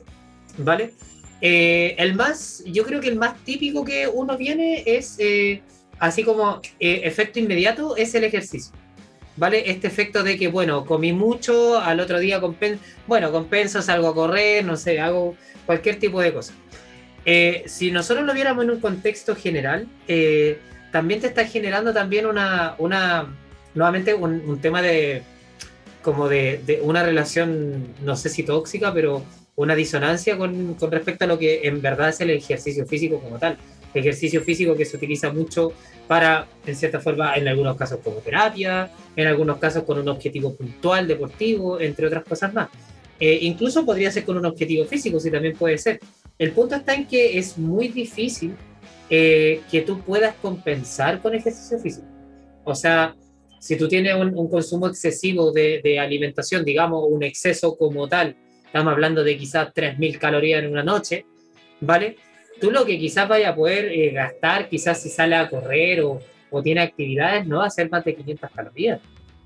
[0.57, 0.93] ¿vale?
[1.41, 5.61] Eh, el más, yo creo que el más típico que uno viene es, eh,
[5.99, 8.73] así como eh, efecto inmediato, es el ejercicio.
[9.35, 9.69] ¿Vale?
[9.69, 14.15] Este efecto de que, bueno, comí mucho, al otro día compenso, bueno, compenso, salgo a
[14.15, 15.35] correr, no sé, hago
[15.67, 16.53] cualquier tipo de cosa.
[17.67, 19.87] si nosotros lo viéramos en un contexto general,
[20.91, 23.27] también te está generando también una, una
[23.75, 25.21] nuevamente un, tema de,
[26.01, 29.23] como de, de, una relación, no sé si tóxica, pero
[29.57, 33.57] una disonancia con, respecto a lo que en verdad es el ejercicio físico como tal.
[33.93, 35.73] Ejercicio físico que se utiliza mucho
[36.07, 40.53] para, en cierta forma, en algunos casos como terapia, en algunos casos con un objetivo
[40.55, 42.69] puntual deportivo, entre otras cosas más.
[43.19, 45.99] Eh, incluso podría ser con un objetivo físico, si también puede ser.
[46.37, 48.55] El punto está en que es muy difícil
[49.09, 52.05] eh, que tú puedas compensar con ejercicio físico.
[52.63, 53.15] O sea,
[53.59, 58.35] si tú tienes un, un consumo excesivo de, de, alimentación, digamos, un exceso como tal,
[58.67, 61.25] estamos hablando de quizás 3.000 calorías en una noche,
[61.81, 62.17] ¿vale?
[62.61, 66.19] Tú lo que quizás vaya a poder eh, gastar, quizás si sale a correr o,
[66.49, 68.99] o, tiene actividades, no va a ser más de 500 calorías,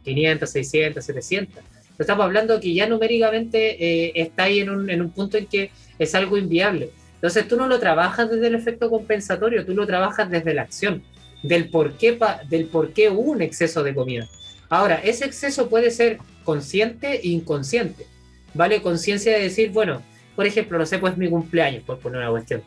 [0.04, 1.64] 500, 600, 700.
[2.00, 5.70] Estamos hablando que ya numéricamente eh, está ahí en un, en un punto en que
[6.00, 6.90] es algo inviable.
[7.16, 11.04] Entonces tú no lo trabajas desde el efecto compensatorio, tú lo trabajas desde la acción,
[11.44, 12.18] del por qué,
[12.50, 14.28] del por qué hubo un exceso de comida.
[14.70, 18.08] Ahora, ese exceso puede ser consciente e inconsciente.
[18.54, 18.82] ¿Vale?
[18.82, 20.02] Conciencia de decir, bueno,
[20.36, 22.64] por ejemplo, no sé, pues mi cumpleaños, por poner una cuestión.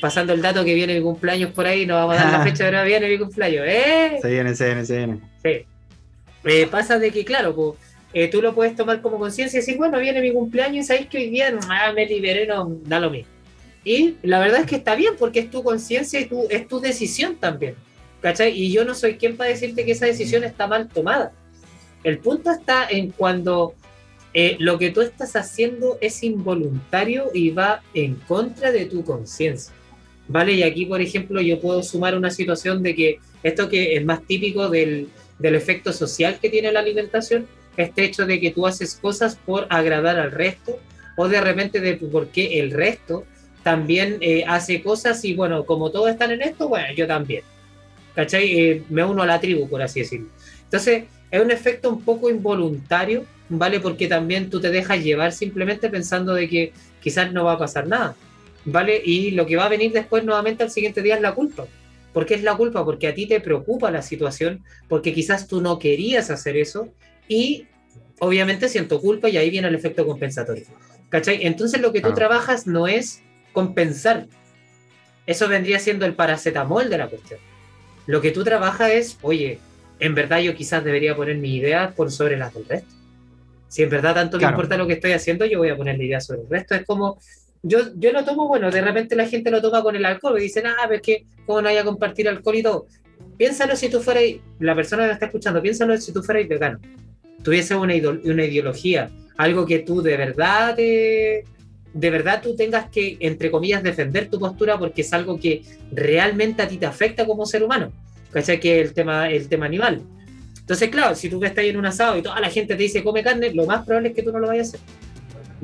[0.00, 2.64] Pasando el dato que viene mi cumpleaños por ahí, no vamos a dar la fecha,
[2.64, 4.18] pero viene mi cumpleaños, ¿eh?
[4.20, 5.20] Se viene, se viene, se viene.
[5.42, 5.66] Sí.
[6.44, 7.78] Eh, pasa de que, claro, pues,
[8.14, 11.06] eh, tú lo puedes tomar como conciencia y decir, bueno, viene mi cumpleaños y sabéis
[11.06, 13.30] que hoy día ah, me liberé, no, da lo mismo.
[13.84, 16.80] Y la verdad es que está bien porque es tu conciencia y tu, es tu
[16.80, 17.74] decisión también.
[18.20, 18.52] ¿Cachai?
[18.56, 21.32] Y yo no soy quien para decirte que esa decisión está mal tomada.
[22.04, 23.74] El punto está en cuando
[24.34, 29.74] eh, lo que tú estás haciendo es involuntario y va en contra de tu conciencia.
[30.28, 30.52] ¿Vale?
[30.52, 34.22] Y aquí, por ejemplo, yo puedo sumar una situación de que esto que es más
[34.22, 35.08] típico del,
[35.38, 39.66] del efecto social que tiene la alimentación, este hecho de que tú haces cosas por
[39.68, 40.78] agradar al resto
[41.16, 43.24] o de repente de porque el resto
[43.62, 47.42] también eh, hace cosas y bueno, como todos están en esto, bueno, yo también.
[48.14, 48.60] ¿Cachai?
[48.60, 50.28] Eh, me uno a la tribu, por así decirlo.
[50.64, 53.80] Entonces, es un efecto un poco involuntario ¿vale?
[53.80, 56.72] Porque también tú te dejas llevar simplemente pensando de que
[57.02, 58.16] quizás no va a pasar nada,
[58.64, 59.00] ¿vale?
[59.04, 61.66] Y lo que va a venir después nuevamente al siguiente día es la culpa.
[62.14, 62.84] ¿Por qué es la culpa?
[62.84, 66.88] Porque a ti te preocupa la situación, porque quizás tú no querías hacer eso
[67.28, 67.66] y
[68.20, 70.64] obviamente siento culpa y ahí viene el efecto compensatorio.
[71.10, 71.46] ¿Cachai?
[71.46, 73.22] Entonces lo que tú trabajas no es
[73.52, 74.28] compensar.
[75.26, 77.38] Eso vendría siendo el paracetamol de la cuestión.
[78.06, 79.58] Lo que tú trabajas es, oye,
[80.00, 83.01] en verdad yo quizás debería poner mi idea por sobre las del resto
[83.72, 86.04] si en verdad tanto me importa lo que estoy haciendo, yo voy a poner la
[86.04, 86.74] idea sobre el resto.
[86.74, 87.18] Es como,
[87.62, 90.42] yo, yo lo tomo, bueno, de repente la gente lo toma con el alcohol y
[90.42, 92.86] dicen, ah, pero es que, ¿cómo no hay a compartir alcohol y todo?
[93.38, 94.24] Piénsalo si tú fueras,
[94.58, 96.80] la persona que me está escuchando, piénsalo si tú fueras vegano,
[97.42, 97.94] tuviese una,
[98.24, 99.08] una ideología,
[99.38, 104.78] algo que tú de verdad de verdad tú tengas que, entre comillas, defender tu postura
[104.78, 107.90] porque es algo que realmente a ti te afecta como ser humano.
[108.32, 108.60] ¿Cachai?
[108.60, 110.02] Que el tema, el tema animal.
[110.62, 113.02] Entonces, claro, si tú estás ahí en un asado y toda la gente te dice
[113.02, 114.80] come carne, lo más probable es que tú no lo vayas a hacer.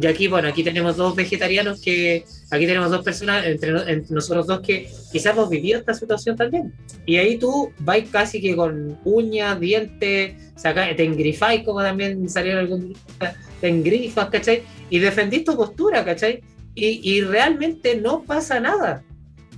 [0.01, 3.73] Y aquí, bueno, aquí tenemos dos vegetarianos que, aquí tenemos dos personas, entre,
[4.11, 6.73] nosotros dos, que quizás hemos vivido esta situación también.
[7.05, 12.61] Y ahí tú vas casi que con uñas, dientes, saca, te engrifáis, como también salieron
[12.61, 12.97] algún
[13.61, 14.63] te engrifas, ¿cachai?
[14.89, 16.43] Y defendís tu postura, ¿cachai?
[16.77, 19.03] Y, y realmente no pasa nada.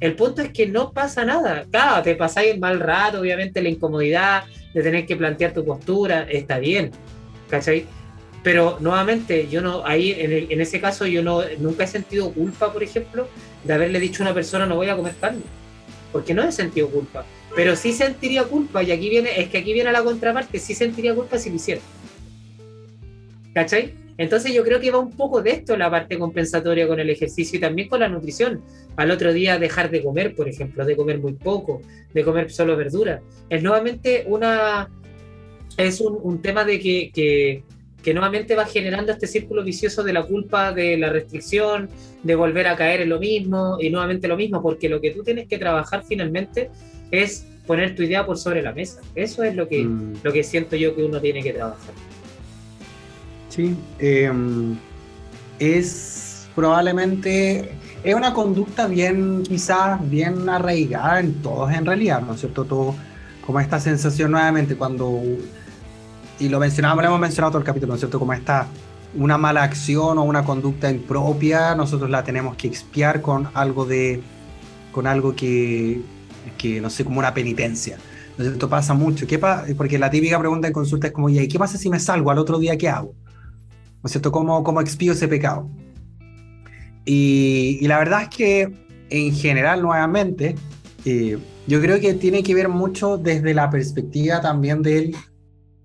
[0.00, 1.66] El punto es que no pasa nada.
[1.70, 6.22] Claro, te pasáis el mal rato, obviamente la incomodidad de tener que plantear tu postura,
[6.30, 6.90] está bien,
[7.48, 7.86] ¿cachai?
[8.42, 12.72] Pero nuevamente, yo no, ahí en, en, ese caso, yo no, nunca he sentido culpa,
[12.72, 13.28] por ejemplo,
[13.64, 15.42] de haberle dicho a una persona no voy a comer carne.
[16.12, 17.24] Porque no he sentido culpa.
[17.54, 21.14] Pero sí sentiría culpa, y aquí viene, es que aquí viene la contraparte, sí sentiría
[21.14, 21.80] culpa si lo hiciera.
[23.52, 23.94] ¿Cachai?
[24.20, 27.56] Entonces yo creo que va un poco de esto la parte compensatoria con el ejercicio
[27.56, 28.60] y también con la nutrición.
[28.96, 31.80] Al otro día dejar de comer, por ejemplo, de comer muy poco,
[32.12, 33.22] de comer solo verdura.
[33.48, 34.90] Es nuevamente una...
[35.78, 37.62] Es un, un tema de que, que
[38.02, 41.88] que nuevamente va generando este círculo vicioso de la culpa, de la restricción,
[42.22, 45.22] de volver a caer en lo mismo y nuevamente lo mismo, porque lo que tú
[45.22, 46.70] tienes que trabajar finalmente
[47.10, 49.00] es poner tu idea por sobre la mesa.
[49.14, 50.20] Eso es lo que, mm.
[50.22, 51.94] lo que siento yo que uno tiene que trabajar.
[53.60, 54.78] Sí, em,
[55.58, 62.40] es probablemente, es una conducta bien, quizás bien arraigada en todos en realidad, ¿no es
[62.40, 62.64] cierto?
[62.64, 62.94] Todo,
[63.44, 65.20] como esta sensación nuevamente cuando
[66.38, 68.18] y lo mencionábamos, lo hemos mencionado todo el capítulo, ¿no es cierto?
[68.18, 68.66] Como esta,
[69.14, 74.22] una mala acción o una conducta impropia, nosotros la tenemos que expiar con algo de,
[74.90, 76.00] con algo que,
[76.56, 77.98] que no sé, como una penitencia.
[78.38, 78.70] ¿No es cierto?
[78.70, 79.26] Pasa mucho.
[79.26, 82.30] ¿Qué Porque la típica pregunta en consulta es como, ¿y qué pasa si me salgo
[82.30, 82.78] al otro día?
[82.78, 83.14] ¿Qué hago?
[84.02, 84.32] ¿No es cierto?
[84.32, 85.68] ¿Cómo, cómo expío ese pecado?
[87.04, 88.72] Y, y, la verdad es que
[89.10, 90.54] en general, nuevamente,
[91.04, 95.14] eh, yo creo que tiene que ver mucho desde la perspectiva también del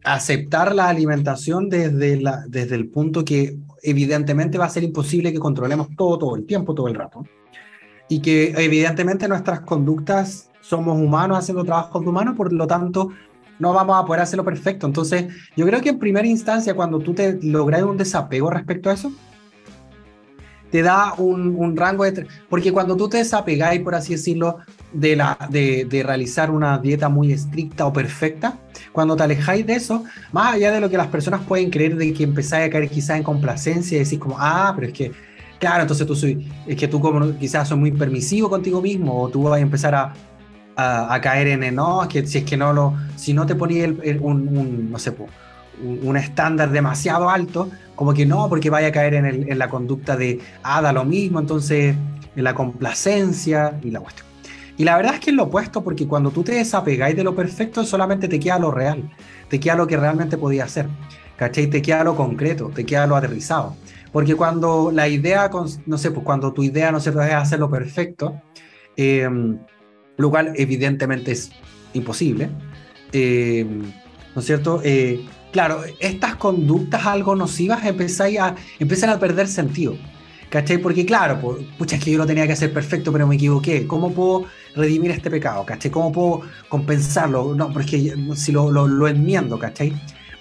[0.04, 5.40] aceptar la alimentación desde, la, desde el punto que evidentemente va a ser imposible que
[5.40, 7.26] controlemos todo, todo el tiempo, todo el rato.
[8.08, 13.10] Y que evidentemente nuestras conductas somos humanos haciendo trabajos de humanos, por lo tanto
[13.60, 14.88] no vamos a poder hacerlo perfecto.
[14.88, 15.26] Entonces,
[15.56, 19.12] yo creo que en primera instancia, cuando tú te logras un desapego respecto a eso,
[20.72, 22.28] te da un, rango de...
[22.50, 24.58] Porque cuando tú te desapegáis, por así decirlo,
[24.92, 28.58] de, la, de, de, realizar una dieta muy estricta o perfecta,
[28.92, 32.14] cuando te alejáis de eso, más allá de lo que las personas pueden creer de
[32.14, 35.12] que empezáis a caer quizás en complacencia y decís como, ah, pero es que,
[35.60, 39.30] claro, entonces tú soy, es que tú como quizás sos muy permisivo contigo mismo o
[39.30, 40.14] tú vas a empezar a,
[40.76, 43.90] a, caer en, no, es que si es que no lo, si no te ponías
[44.20, 45.16] un, un, no sé,
[45.82, 49.58] un, un estándar demasiado alto, como que no, porque vaya a caer en, el, en
[49.58, 51.96] la conducta de, ah, da lo mismo, entonces
[52.36, 54.26] en la complacencia y la cuestión.
[54.78, 57.34] Y la verdad es que es lo opuesto, porque cuando tú te desapegáis de lo
[57.34, 59.10] perfecto, solamente te queda lo real,
[59.50, 60.88] te queda lo que realmente podía hacer,
[61.38, 61.68] ¿cachai?
[61.68, 63.76] Te queda lo concreto, te queda lo aterrizado.
[64.12, 65.50] Porque cuando la idea,
[65.86, 68.42] no sé, pues cuando tu idea no se puede hacer lo perfecto,
[68.98, 69.60] em,
[70.18, 71.52] lo cual evidentemente es
[71.94, 72.50] imposible,
[73.12, 73.82] em,
[74.34, 74.82] ¿no es cierto?
[74.84, 79.96] Eh, claro, estas conductas algo nocivas a, empiezan a perder sentido.
[80.50, 80.78] ¿Cachai?
[80.78, 83.86] Porque claro, pucha, es que yo lo tenía que hacer perfecto, pero me equivoqué.
[83.88, 84.46] ¿Cómo puedo
[84.76, 85.66] redimir este pecado?
[85.66, 85.92] ¿Cachai?
[85.92, 87.54] ¿Cómo puedo compensarlo?
[87.56, 89.92] No, porque si lo, lo, enmiendo, ¿cachai?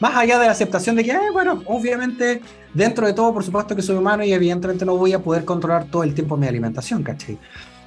[0.01, 2.41] Más allá de la aceptación de que, eh, bueno, obviamente,
[2.75, 5.87] dentro de todo, por supuesto que soy humano y evidentemente no voy a poder controlar
[5.87, 7.39] todo el tiempo mi alimentación, ¿cachai?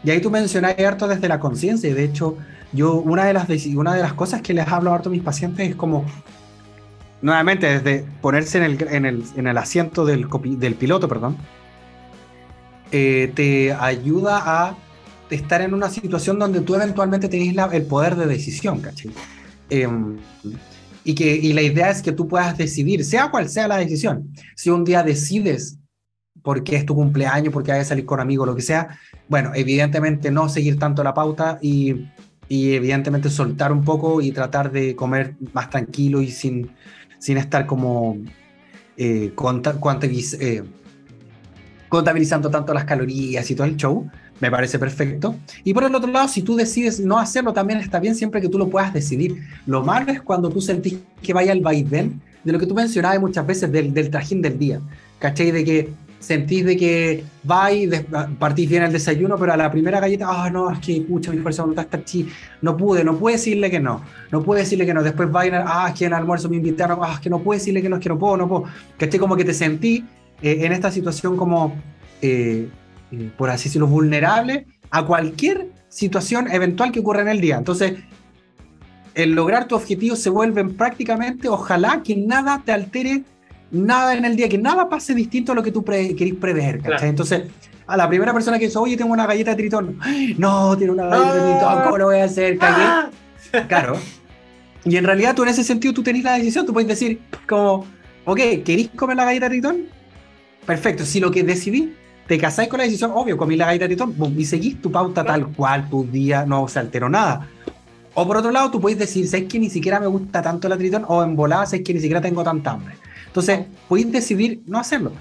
[0.03, 2.37] Y ahí tú mencionas harto desde la conciencia, y de hecho,
[2.73, 5.69] yo, una de, las, una de las cosas que les hablo harto a mis pacientes
[5.69, 6.05] es como,
[7.21, 10.27] nuevamente, desde ponerse en el, en el, en el asiento del,
[10.57, 11.37] del piloto, perdón,
[12.91, 14.77] eh, te ayuda a
[15.29, 18.81] estar en una situación donde tú eventualmente tenés el poder de decisión.
[19.69, 20.17] Em,
[21.03, 24.31] y, que, y la idea es que tú puedas decidir, sea cual sea la decisión.
[24.55, 25.77] Si un día decides
[26.47, 30.31] porque es tu cumpleaños, porque hay que salir con amigos, lo que sea, bueno, evidentemente
[30.31, 32.05] no seguir tanto la pauta y,
[32.47, 36.71] y evidentemente soltar un poco y tratar de comer más tranquilo y sin,
[37.19, 38.15] sin estar como
[38.95, 40.63] eh, eh
[41.89, 45.35] contabilizando tanto las calorías y todo el show, me parece perfecto.
[45.65, 48.47] Y por el otro lado, si tú decides no hacerlo, también está bien siempre que
[48.47, 49.35] tú lo puedas decidir.
[49.65, 53.19] Lo malo es cuando tú sentís que vaya el vaivén de lo que tú mencionabas
[53.19, 54.79] muchas veces del, del trajín del día.
[55.19, 55.51] ¿Cachai?
[55.51, 57.89] De que sentís de que va y
[58.39, 61.37] partís bien el desayuno, pero a la primera galleta, ah, no, es que, pucha, mi
[61.37, 62.27] fuerza voluntad está chi,
[62.61, 64.01] no pude, no pude decirle que no,
[64.31, 66.57] no pude decirle que no, después va y, ah, es que en el almuerzo me
[66.57, 68.63] invitaron, ah, es que no puedo decirle que no, es que no puedo, no puedo,
[68.97, 69.19] ¿cachai?
[69.19, 70.03] Como que te sentí
[70.41, 71.75] eh, en esta situación como,
[72.21, 72.69] eh,
[73.11, 77.57] eh, por así decirlo, vulnerable a cualquier situación eventual que ocurra en el día.
[77.57, 77.93] Entonces,
[79.15, 83.23] el lograr tu objetivo se vuelve prácticamente, ojalá que nada te altere
[83.71, 86.81] nada en el día, que nada pase distinto a lo que tú pre querís prever,
[86.81, 87.09] ¿cachai?
[87.09, 87.43] Entonces,
[87.85, 89.99] a la primera persona que dice, oye, tengo una galleta de tritón,
[90.37, 92.57] no, tiene una galleta de tritón, ¿cómo lo voy a hacer?
[92.61, 93.09] Ah.
[93.67, 93.97] Claro.
[94.83, 97.85] Y en realidad tú en ese sentido tú tenés la decisión, tú puedes decir como,
[98.25, 99.85] ok, ¿queréis comer la galleta de tritón?
[100.65, 101.93] Perfecto, si lo que decidí,
[102.27, 105.23] te casáis con la decisión, obvio, comí la galleta de tritón, y seguís tu pauta
[105.23, 107.47] tal cual, tu día no se alteró nada.
[108.13, 110.77] O por otro lado, tú puedes decir, sabes que ni siquiera me gusta tanto la
[110.77, 112.95] tritón, o en volada, sabes que ni siquiera tengo tanta hambre.
[113.27, 115.11] Entonces, puedes decidir no hacerlo.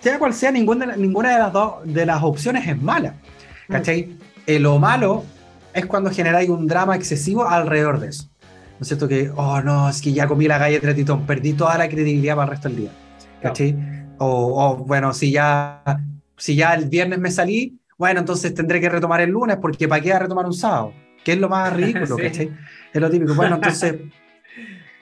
[0.00, 3.14] Sea cual sea, ninguna de, ninguna de las dos de las opciones es mala.
[3.68, 3.72] Mm.
[3.72, 4.16] ¿Cachai?
[4.46, 5.24] Eh, lo malo
[5.72, 8.28] es cuando generáis un drama excesivo alrededor de eso.
[8.78, 9.08] ¿No es cierto?
[9.08, 12.36] Que, oh no, es que ya comí la galleta de tritón, perdí toda la credibilidad
[12.36, 12.90] para el resto del día.
[13.40, 13.76] ¿Cachai?
[14.18, 15.82] O, o, bueno, si ya,
[16.36, 20.02] si ya el viernes me salí, bueno, entonces tendré que retomar el lunes, porque ¿para
[20.02, 20.92] qué retomar un sábado?
[21.24, 22.52] que es lo más ridículo, ¿cachai?
[22.92, 23.34] Es lo típico.
[23.34, 23.96] Bueno, entonces...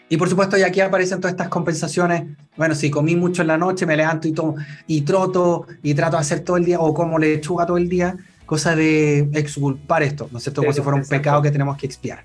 [0.09, 2.25] Y por supuesto, y aquí aparecen todas estas compensaciones.
[2.57, 6.17] Bueno, si comí mucho en la noche, me levanto y, tomo, y troto y trato
[6.17, 10.29] de hacer todo el día, o como lechuga todo el día, cosa de exculpar esto,
[10.31, 10.61] ¿no es cierto?
[10.61, 12.25] Como si fuera un pecado que tenemos que expiar.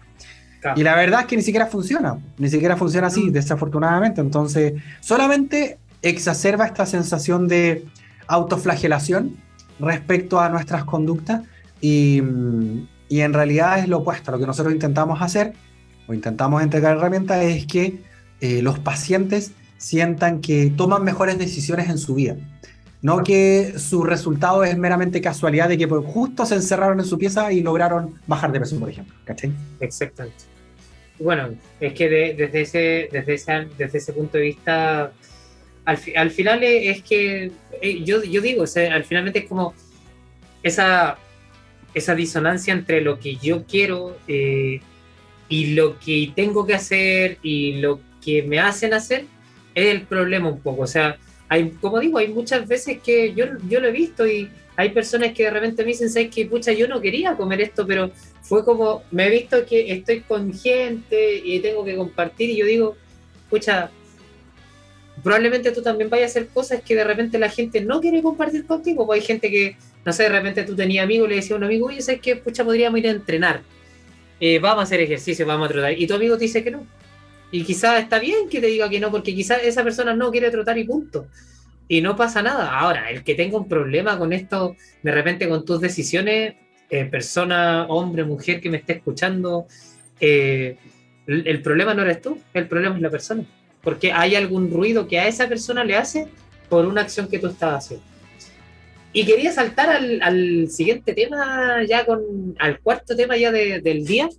[0.75, 3.31] Y la verdad es que ni siquiera funciona, ni siquiera funciona así, mm.
[3.31, 4.19] desafortunadamente.
[4.19, 7.85] Entonces, solamente exacerba esta sensación de
[8.27, 9.37] autoflagelación
[9.79, 11.43] respecto a nuestras conductas
[11.79, 14.31] y, mm, y en realidad es lo opuesto.
[14.31, 15.53] Lo que nosotros intentamos hacer
[16.07, 18.01] o intentamos entregar herramientas es que
[18.41, 22.35] eh, los pacientes sientan que toman mejores decisiones en su vida.
[23.01, 27.17] No que su resultado es meramente casualidad de que pues, justo se encerraron en su
[27.17, 29.15] pieza y lograron bajar de peso, por ejemplo.
[29.23, 29.51] ¿Cachai?
[29.79, 30.45] Exactamente.
[31.19, 31.49] Bueno,
[31.79, 35.11] es que desde, ese, desde, ese, desde ese punto de vista,
[35.85, 37.51] al, al final es, que
[37.81, 39.73] eh, yo, yo digo, al final es como
[40.63, 41.17] esa
[41.97, 44.79] esa disonancia entre lo que yo quiero eh,
[45.49, 49.25] y lo que tengo que hacer y lo que me hacen hacer
[49.77, 50.83] es el problema un poco.
[50.83, 51.17] O sea,
[51.49, 55.33] hay, como digo, hay muchas veces que yo, yo lo he visto y hay personas
[55.33, 56.45] que de repente me dicen, ¿sabes qué?
[56.45, 58.11] Pucha, yo no quería comer esto, pero
[58.41, 62.65] fue como, me he visto que estoy con gente y tengo que compartir y yo
[62.65, 62.97] digo,
[63.49, 63.91] pucha,
[65.23, 68.65] probablemente tú también vayas a hacer cosas que de repente la gente no quiere compartir
[68.65, 71.55] contigo, porque hay gente que no sé, de repente tú tenías amigos, le decías a
[71.57, 72.37] un amigo, oye, ¿sabes qué?
[72.37, 73.61] Pucha, podríamos ir a entrenar.
[74.39, 75.99] Eh, vamos a hacer ejercicio, vamos a trotar.
[75.99, 76.87] Y tu amigo te dice que no.
[77.51, 80.51] Y quizás está bien que te diga que no, porque quizás esa persona no quiere
[80.51, 81.27] trotar y punto.
[81.87, 82.77] Y no pasa nada.
[82.77, 86.55] Ahora, el que tenga un problema con esto, de repente con tus decisiones,
[86.89, 89.67] eh, persona, hombre, mujer que me esté escuchando,
[90.19, 90.77] eh,
[91.27, 93.45] el problema no eres tú, el problema es la persona.
[93.81, 96.27] Porque hay algún ruido que a esa persona le hace
[96.69, 98.05] por una acción que tú estás haciendo.
[99.13, 104.29] Y quería saltar al, siguiente tema, ya con al cuarto tema ya del día.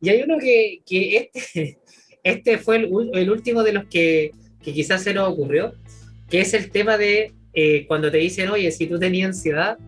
[0.00, 1.78] Y hay uno que, este,
[2.22, 5.74] este fue el, último de los que, quizás se nos ocurrió,
[6.28, 9.78] que es el tema de eh, cuando te dicen, oye, si tú tenías ansiedad,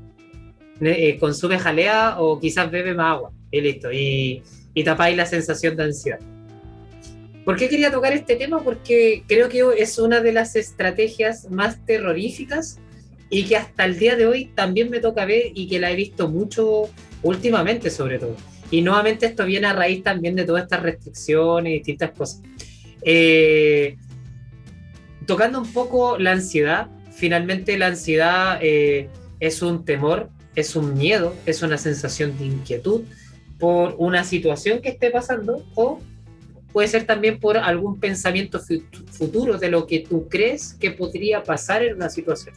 [0.80, 3.32] eh, consume jalea o quizás bebe más agua.
[3.50, 3.92] Y listo.
[3.92, 4.42] Y,
[4.74, 6.18] y tapáis la sensación de ansiedad.
[7.44, 8.62] ¿Por qué quería tocar este tema?
[8.62, 12.80] Porque creo que es una de las estrategias más terroríficas
[13.28, 15.96] y que hasta el día de hoy también me toca ver y que la he
[15.96, 16.88] visto mucho
[17.22, 18.36] últimamente sobre todo.
[18.70, 22.42] Y nuevamente esto viene a raíz también de todas estas restricciones y distintas cosas.
[23.02, 23.96] Eh,
[25.26, 29.08] tocando un poco la ansiedad, finalmente la ansiedad eh,
[29.40, 33.02] es un temor, es un miedo, es una sensación de inquietud
[33.58, 36.00] por una situación que esté pasando o
[36.72, 38.60] puede ser también por algún pensamiento
[39.10, 42.54] futuro de lo que tú crees que podría pasar en una situación.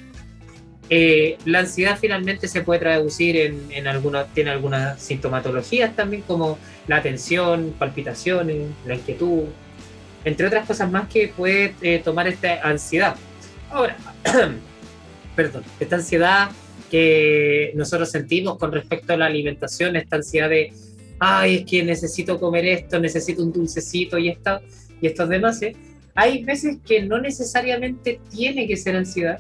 [0.90, 6.58] Eh, la ansiedad finalmente se puede traducir en, en alguna, tiene algunas sintomatologías también como
[6.88, 9.44] la tensión, palpitaciones, la inquietud,
[10.24, 13.16] entre otras cosas más que puede eh, tomar esta ansiedad.
[13.70, 13.98] Ahora,
[15.36, 16.50] perdón, esta ansiedad
[16.90, 20.74] que nosotros sentimos con respecto a la alimentación, esta ansiedad de,
[21.20, 24.62] ay, es que necesito comer esto, necesito un dulcecito y, esto,
[25.02, 25.76] y estos demás, ¿eh?
[26.16, 29.40] hay veces que no necesariamente tiene que ser ansiedad,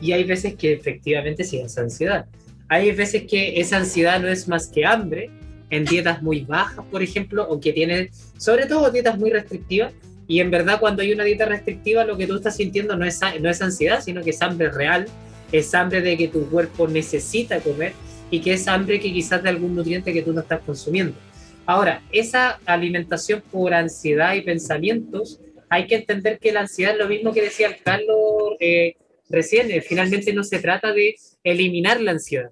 [0.00, 2.26] y hay veces que efectivamente sí es ansiedad.
[2.68, 5.30] Hay veces que esa ansiedad no es más que hambre,
[5.70, 9.92] en dietas muy bajas, por ejemplo, o que tienen, sobre todo dietas muy restrictivas,
[10.26, 13.20] y en verdad cuando hay una dieta restrictiva lo que tú estás sintiendo no es,
[13.40, 15.06] no es ansiedad, sino que es hambre real,
[15.50, 17.94] es hambre de que tu cuerpo necesita comer
[18.30, 21.16] y que es hambre que quizás de algún nutriente que tú no estás consumiendo.
[21.66, 27.08] Ahora, esa alimentación por ansiedad y pensamientos, hay que entender que la ansiedad es lo
[27.08, 28.94] mismo que decía Carlos eh,
[29.30, 31.14] recién, eh, finalmente no se trata de
[31.44, 32.50] eliminar la ansiedad,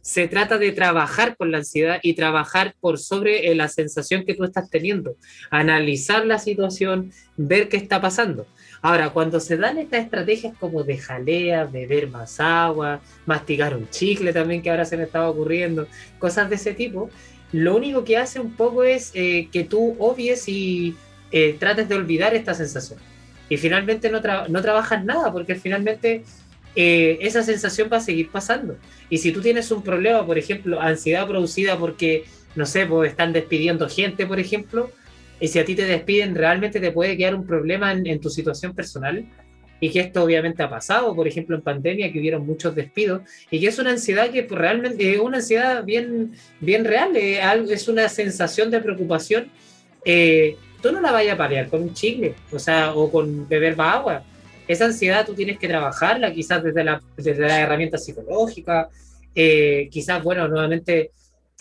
[0.00, 4.34] se trata de trabajar con la ansiedad y trabajar por sobre eh, la sensación que
[4.34, 5.16] tú estás teniendo,
[5.50, 8.46] analizar la situación, ver qué está pasando.
[8.82, 14.32] Ahora, cuando se dan estas estrategias como de jalea, beber más agua, masticar un chicle
[14.32, 15.88] también que ahora se me estaba ocurriendo,
[16.18, 17.10] cosas de ese tipo,
[17.52, 20.94] lo único que hace un poco es eh, que tú obvies y
[21.58, 22.98] trates de olvidar esta sensación.
[23.48, 26.24] Y finalmente no, no trabajas nada, porque finalmente
[26.78, 28.76] eh, esa sensación va a seguir pasando.
[29.08, 32.24] Y si tú tienes un problema, por ejemplo, ansiedad producida porque,
[32.54, 34.90] no sé, pues están despidiendo gente, por ejemplo,
[35.40, 38.74] y si a ti te despiden, realmente te puede quedar un problema en, tu situación
[38.74, 39.24] personal.
[39.78, 43.60] Y que esto obviamente ha pasado, por ejemplo, en pandemia, que hubieron muchos despidos, y
[43.60, 48.08] que es una ansiedad que pues, realmente es una ansiedad bien, bien real, es una
[48.08, 49.50] sensación de preocupación.
[50.04, 53.76] Eh, tú no la vayas a paliar con un chicle, o sea, o con beber
[53.76, 54.22] más agua.
[54.68, 58.88] Esa ansiedad tú tienes que trabajarla, quizás desde la, desde la herramienta psicológica,
[59.34, 61.12] eh, quizás, bueno, nuevamente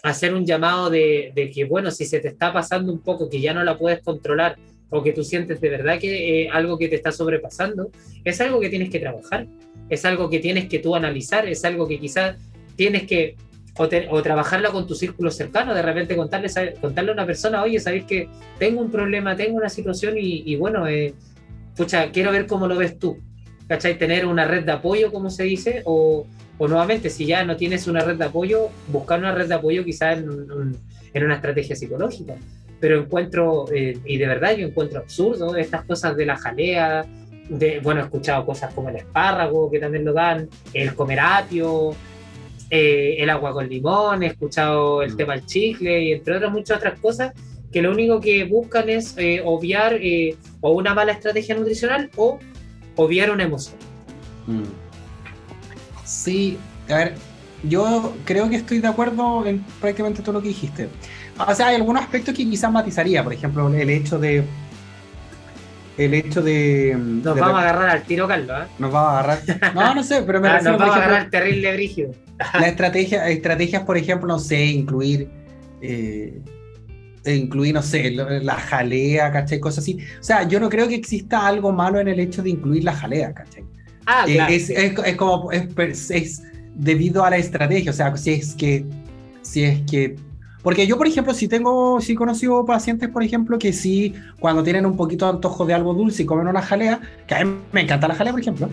[0.02, 3.54] hacer un llamado de, que, bueno, si se te está pasando un poco, que ya
[3.54, 4.56] no la puedes controlar,
[4.90, 7.92] o que tú sientes de verdad que eh, algo que te está sobrepasando,
[8.24, 9.48] es algo que tienes que trabajar,
[9.90, 12.38] es algo que tienes que tú analizar, es algo que quizás
[12.76, 13.36] tienes que
[13.78, 16.50] o, trabajarla con tu círculo cercano, de repente contarle,
[16.80, 20.88] contarle a una persona, oye, sabéis que tengo un problema, tengo una situación y, bueno,
[20.88, 21.14] eh,
[22.14, 23.18] quiero ver cómo lo ves tú,
[23.68, 23.98] ¿cachai?
[23.98, 26.26] Tener una red de apoyo, como se dice, o,
[26.58, 29.84] o nuevamente, si ya no tienes una red de apoyo, buscar una red de apoyo
[29.84, 30.78] quizás en,
[31.16, 32.36] en una estrategia psicológica.
[32.80, 37.06] Pero encuentro, eh, y de verdad yo encuentro absurdo estas cosas de la jalea,
[37.50, 41.96] de, bueno, he escuchado cosas como el espárrago, que también lo dan, el comeratio,
[42.70, 45.18] eh, el agua con limón, he escuchado el mm.
[45.18, 47.34] tema del chicle y entre otras muchas otras cosas
[47.72, 52.40] que lo único que buscan es eh, obviar eh, o una mala estrategia nutricional o
[52.96, 53.76] obviar una emoción.
[54.48, 54.64] Mm.
[56.06, 56.58] Sí,
[56.90, 57.16] a ver,
[57.64, 60.88] yo creo que estoy de acuerdo en prácticamente todo lo que dijiste.
[61.38, 64.44] O sea, hay algunos aspectos que quizás matizaría, por ejemplo, el hecho de
[65.98, 66.96] el hecho de.
[66.98, 68.64] Nos vamos a agarrar al tiro, Carlos.
[68.64, 68.68] ¿eh?
[68.80, 69.74] Nos vamos a agarrar.
[69.76, 72.12] No, no sé, pero me ah, Nos vamos a agarrar al terrible brígido.
[72.60, 75.30] la estrategia, estrategias, por ejemplo, no sé, incluir.
[75.82, 76.42] Eh,
[77.26, 79.60] incluir, no sé, la jalea, ¿cachai?
[79.60, 79.98] Cosas así.
[80.20, 82.94] O sea, yo no creo que exista algo malo en el hecho de incluir la
[82.94, 83.64] jalea, ¿cachai?
[84.06, 85.52] Ah, eh, es, es, como.
[85.52, 86.44] Es, es
[86.76, 87.92] debido a la estrategia.
[87.92, 88.86] O sea, si es que.
[89.42, 90.16] Si es que
[90.66, 94.64] porque yo, por ejemplo, si tengo, si he conocido pacientes, por ejemplo, que sí, cuando
[94.64, 97.54] tienen un poquito de antojo de algo dulce y comen una jalea, que a mí
[97.72, 98.70] me encanta la jalea, por ejemplo.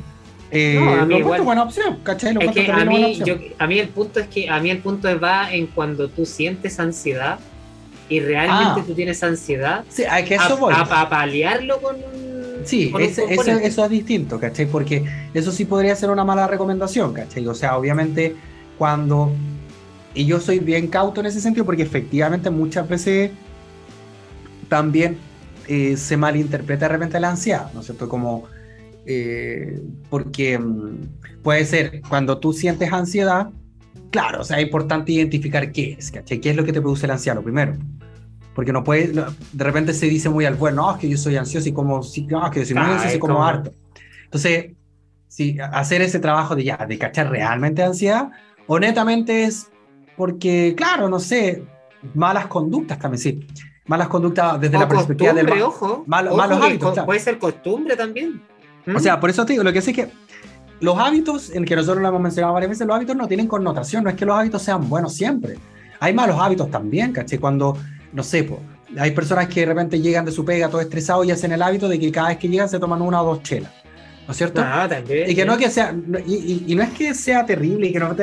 [0.50, 2.32] Eh, no, a mí lo buena opción, ¿cachai?
[2.32, 4.78] Lo es que a mí, yo, a mí el punto es que a mí el
[4.78, 7.38] punto va en cuando tú sientes ansiedad
[8.08, 8.84] y realmente ah.
[8.86, 9.84] tú tienes ansiedad.
[9.90, 10.72] Sí, a que eso voy.
[10.74, 11.96] A, paliarlo con
[12.64, 14.64] Sí, eso, eso, es distinto, ¿cachai?
[14.64, 17.46] Porque eso sí podría ser una mala recomendación, ¿cachai?
[17.46, 18.34] O sea, obviamente
[18.78, 19.30] cuando
[20.14, 23.30] y yo soy bien cauto en ese sentido porque efectivamente muchas veces
[24.68, 25.18] también
[25.68, 28.08] eh, se malinterpreta de repente la ansiedad, ¿no es cierto?
[28.08, 28.44] Como,
[29.06, 33.50] eh, porque mm, puede ser cuando tú sientes ansiedad,
[34.10, 36.40] claro, o sea, es importante identificar qué es, ¿cachai?
[36.40, 37.36] ¿Qué es lo que te produce la ansiedad?
[37.36, 37.74] Lo primero.
[38.54, 41.36] Porque no puede, de repente se dice muy al bueno, no, es que yo soy
[41.36, 43.72] ansioso y como, no, es que yo soy muy ah, ansioso y como harto.
[44.24, 44.72] Entonces,
[45.28, 48.30] sí, hacer ese trabajo de ya, de cachar realmente ansiedad,
[48.66, 49.71] honestamente es
[50.22, 51.64] porque, claro, no sé,
[52.14, 53.44] malas conductas también, sí.
[53.86, 56.96] Malas conductas desde la perspectiva del ojo, malos hábitos.
[57.00, 58.40] Puede ser costumbre también.
[58.94, 60.10] O sea, por eso te digo, lo que sé es que
[60.78, 64.04] los hábitos, en que nosotros lo hemos mencionado varias veces, los hábitos no tienen connotación,
[64.04, 65.58] no es que los hábitos sean buenos siempre.
[65.98, 67.40] Hay malos hábitos también, ¿caché?
[67.40, 67.76] Cuando,
[68.12, 68.48] no sé,
[68.96, 71.88] hay personas que de repente llegan de su pega todo estresados y hacen el hábito
[71.88, 73.72] de que cada vez que llegan se toman una o dos chelas.
[74.24, 74.62] ¿No es cierto?
[74.64, 75.28] Ah, también.
[75.28, 75.92] Y que no que sea,
[76.24, 78.14] y, no es que sea terrible y que no,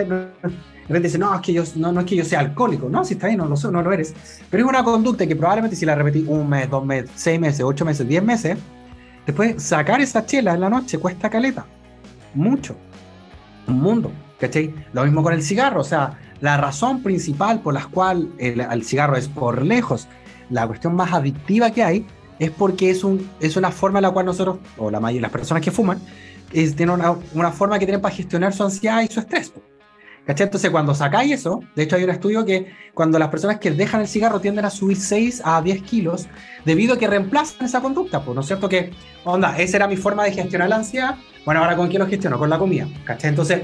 [0.90, 2.90] repente dice, no, es que yo, no, no es que yo sea alcohólico.
[2.90, 4.14] No, si está bien, no lo, no lo eres.
[4.50, 7.62] Pero es una conducta que probablemente si la repetí un mes, dos meses, seis meses,
[7.64, 8.58] ocho meses, diez meses,
[9.26, 11.66] después sacar esa chela en la noche cuesta caleta.
[12.34, 12.76] Mucho.
[13.68, 14.12] Un mundo.
[14.40, 14.74] ¿Cachai?
[14.94, 15.82] Lo mismo con el cigarro.
[15.82, 20.08] O sea, la razón principal por la cual el, cigarro es por lejos
[20.50, 22.08] la cuestión más adictiva que hay
[22.40, 25.24] es porque es, un, es una forma en la cual nosotros, o la mayoría de
[25.24, 26.00] las personas que fuman,
[26.50, 29.54] tienen una, una forma que tienen para gestionar su ansiedad y su estrés.
[30.30, 30.45] ¿Cachai?
[30.45, 34.01] Entonces, cuando sacáis eso, de hecho hay un estudio que cuando las personas que dejan
[34.01, 36.27] el cigarro tienden a subir 6 a 10 kilos
[36.65, 38.69] debido a que reemplazan esa conducta, pues, ¿no es cierto?
[38.69, 38.91] Que,
[39.23, 41.15] onda, esa era mi forma de gestionar la ansiedad,
[41.45, 42.38] bueno, ahora ¿con qué lo gestiono?
[42.38, 43.32] Con la comida, ¿cachai?
[43.32, 43.61] Entonces,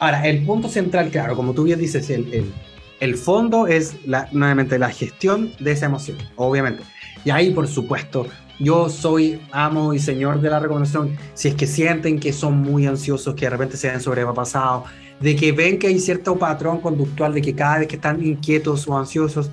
[0.00, 2.52] ahora, el punto central, claro, como tú bien dices, el, el,
[2.98, 6.82] el fondo es la, nuevamente la gestión de esa emoción, obviamente.
[7.24, 8.26] Y ahí, por supuesto,
[8.58, 11.16] yo soy amo y señor de la recomendación.
[11.34, 14.90] Si es que sienten que son muy ansiosos, que de repente se ven sobrepasados,
[15.20, 18.88] de que ven que hay cierto patrón conductual, de que cada vez que están inquietos
[18.88, 19.50] o ansiosos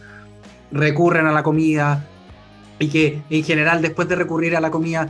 [0.71, 2.07] recurren a la comida,
[2.79, 5.09] y que en general después de recurrir a la comida,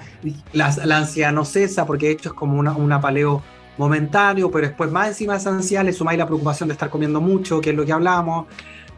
[0.53, 3.43] la, ansiedad no cesa, porque de hecho es como una, un apaleo
[3.77, 7.21] momentáneo, pero después más encima de esa ansiedad le sumáis la preocupación de estar comiendo
[7.21, 8.47] mucho, que es lo que hablamos.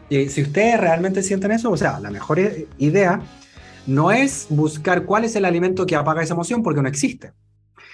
[0.08, 2.40] Y si ustedes realmente sienten eso, o sea, la mejor
[2.78, 3.20] idea
[3.86, 7.32] no es buscar cuál es el alimento que apaga esa emoción, porque no existe,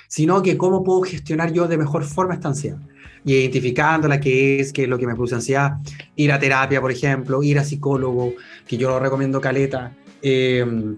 [0.08, 2.78] sino que cómo puedo gestionar yo de mejor forma esta ansiedad.
[3.26, 5.78] Y identificándola, qué es, qué es lo que me produce ansiedad,
[6.14, 8.32] ir a terapia, por ejemplo, ir a psicólogo,
[8.66, 10.96] que yo lo recomiendo caleta, Em,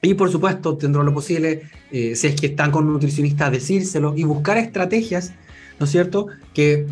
[0.00, 4.14] y por supuesto, dentro de lo posible, eh, si es que están con nutricionistas, decírselo
[4.16, 5.32] y buscar estrategias,
[5.78, 6.28] ¿no es cierto?
[6.52, 6.86] Que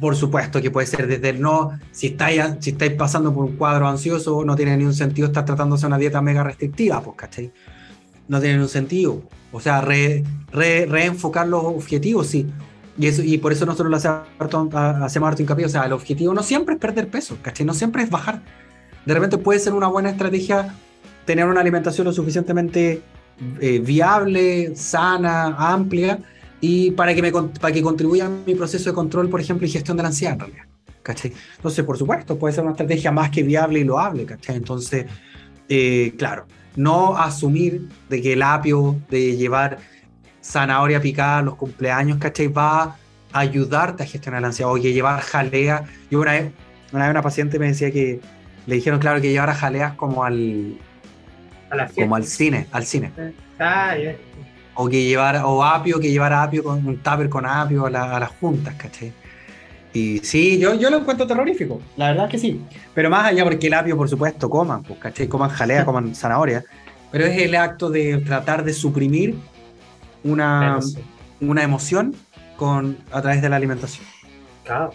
[0.00, 3.56] por supuesto que puede ser desde el no, si estáis, si estáis pasando por un
[3.56, 7.52] cuadro ansioso, no tiene ningún sentido estar tratándose una dieta mega restrictiva, pues, ¿cachai?
[8.26, 9.22] No tiene ningún sentido.
[9.52, 12.46] O sea, re, reenfocar los objetivos, sí.
[12.98, 15.66] Y, eso, y por eso nosotros lo hacemos, hacemos harto hincapié.
[15.66, 17.64] O sea, el objetivo no siempre es perder peso, ¿cachai?
[17.64, 18.42] No siempre es bajar.
[19.06, 20.74] De repente puede ser una buena estrategia
[21.24, 23.02] tener una alimentación lo suficientemente
[23.60, 26.18] eh, viable, sana, amplia,
[26.60, 29.70] y para que, me, para que contribuya a mi proceso de control, por ejemplo, y
[29.70, 30.64] gestión de la ansiedad en realidad.
[31.02, 31.32] ¿cachai?
[31.56, 34.24] Entonces, por supuesto, puede ser una estrategia más que viable y loable.
[34.24, 34.56] ¿cachai?
[34.56, 35.06] Entonces,
[35.68, 39.78] eh, claro, no asumir de que el apio de llevar
[40.42, 42.48] zanahoria picada los cumpleaños, ¿cachai?
[42.48, 42.82] Va
[43.32, 44.72] a ayudarte a gestionar la ansiedad.
[44.72, 45.84] O que llevar jalea.
[46.10, 46.52] Yo una vez,
[46.92, 48.20] una vez una paciente me decía que
[48.66, 50.78] le dijeron, claro, que llevara jaleas como al,
[51.94, 53.12] como al cine, al cine.
[53.58, 53.94] Ah,
[54.74, 58.30] o que llevara, o apio, que llevara apio con un tupper con apio a, las
[58.40, 59.12] juntas, ¿cachai?
[59.92, 62.62] Y sí, yo, yo lo encuentro terrorífico, la verdad es que sí.
[62.94, 65.28] Pero más allá, porque el apio, por supuesto, coman, pues, ¿cachai?
[65.28, 66.64] Coman jalea, coman zanahoria.
[67.10, 69.36] Pero es el acto de tratar de suprimir
[70.24, 70.78] una,
[71.40, 72.14] una emoción
[72.56, 74.06] con, a través de la alimentación.
[74.64, 74.92] Claro.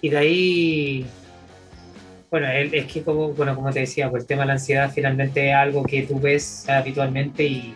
[0.00, 1.06] Y de ahí
[2.32, 5.50] bueno, es que como, bueno, como te decía, pues el tema de la ansiedad finalmente
[5.50, 7.74] es algo que tú ves habitualmente y,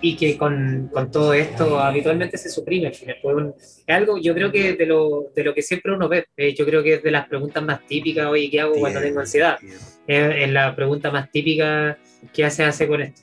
[0.00, 2.92] y que con, con todo esto habitualmente se suprime.
[2.92, 6.64] es algo, yo creo que de lo, de lo que siempre uno ve, eh, yo
[6.64, 9.58] creo que es de las preguntas más típicas, oye, ¿qué hago cuando tengo ansiedad?
[10.06, 11.98] Es, la pregunta más típica
[12.32, 13.22] que se hace con esto.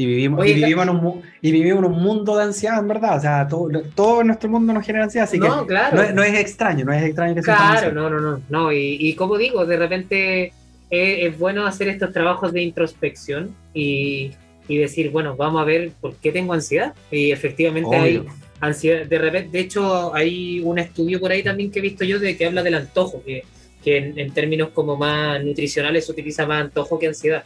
[0.00, 3.16] Y vivimos, y, vivimos en un, y vivimos en un mundo de ansiedad, en verdad.
[3.16, 6.14] O sea, todo, todo nuestro mundo nos genera ansiedad, así no, que claro.
[6.14, 8.40] no, es, extraño, no es extraño que Claro, no, no, no.
[8.48, 10.52] no y, y, como digo, de repente
[10.88, 14.30] es, bueno hacer estos trabajos de introspección y,
[14.68, 16.94] y, decir, bueno, vamos a ver por qué tengo ansiedad.
[17.10, 18.24] Y efectivamente hay
[18.60, 19.04] ansiedad.
[19.04, 22.36] De repente, de hecho, hay un estudio por ahí también que he visto yo de
[22.36, 23.42] que habla del antojo, que,
[23.82, 27.42] que en, en términos como más nutricionales se utiliza más antojo que ansiedad.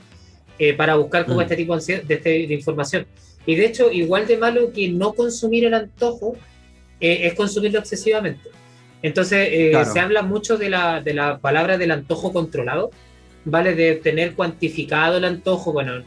[0.59, 1.42] Eh, para buscar como mm.
[1.42, 3.07] este tipo de, de, información.
[3.46, 6.36] Y de hecho, igual de malo que no consumir el antojo
[7.00, 8.50] eh, es consumirlo excesivamente.
[9.03, 12.90] Entonces, eh, se habla mucho de la, de la palabra del antojo controlado,
[13.44, 13.74] ¿vale?
[13.74, 15.72] De tener cuantificado el antojo.
[15.72, 16.05] Bueno,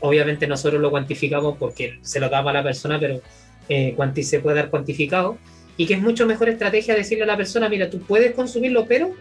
[0.00, 3.20] obviamente nosotros lo cuantificamos porque se lo damos a la persona, pero
[3.68, 5.36] se puede dar cuantificado.
[5.76, 9.14] Y que es mucho mejor estrategia decirle a la persona, mira, tú puedes consumirlo, pero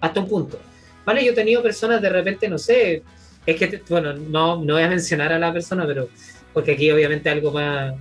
[0.00, 0.60] hasta un punto.
[1.04, 1.24] ¿Vale?
[1.24, 3.02] Yo he tenido personas de repente, no sé,
[3.52, 6.08] es que, bueno, no, no voy a mencionar a la persona, pero
[6.52, 7.94] porque aquí obviamente algo más,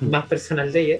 [0.00, 0.08] mm.
[0.08, 0.98] más personal de ella.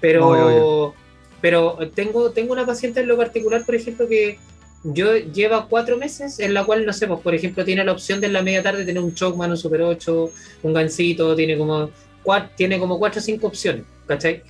[0.00, 0.94] Pero,
[1.40, 4.38] pero tengo, tengo una paciente en lo particular, por ejemplo, que
[4.82, 8.20] yo lleva cuatro meses en la cual, no sé, pues, por ejemplo, tiene la opción
[8.20, 10.30] de en la media tarde tener un Chocman, un Super 8,
[10.62, 11.90] un Gansito, tiene como,
[12.22, 14.42] cuatro, tiene como cuatro o cinco opciones, ¿cachai?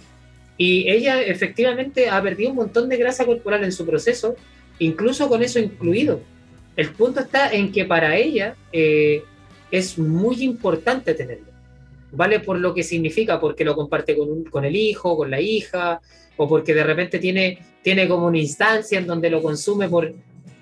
[0.57, 4.35] Y ella efectivamente ha perdido un montón de grasa corporal en su proceso,
[4.79, 6.21] incluso con eso incluido.
[6.77, 9.23] El punto está en que para ella eh,
[9.71, 11.53] es muy importante tenerlo,
[12.13, 12.41] ¿vale?
[12.41, 16.01] Por lo que significa, porque lo comparte con, con, el hijo, con la hija,
[16.37, 20.13] o porque de repente tiene, tiene como una instancia en donde lo consume por,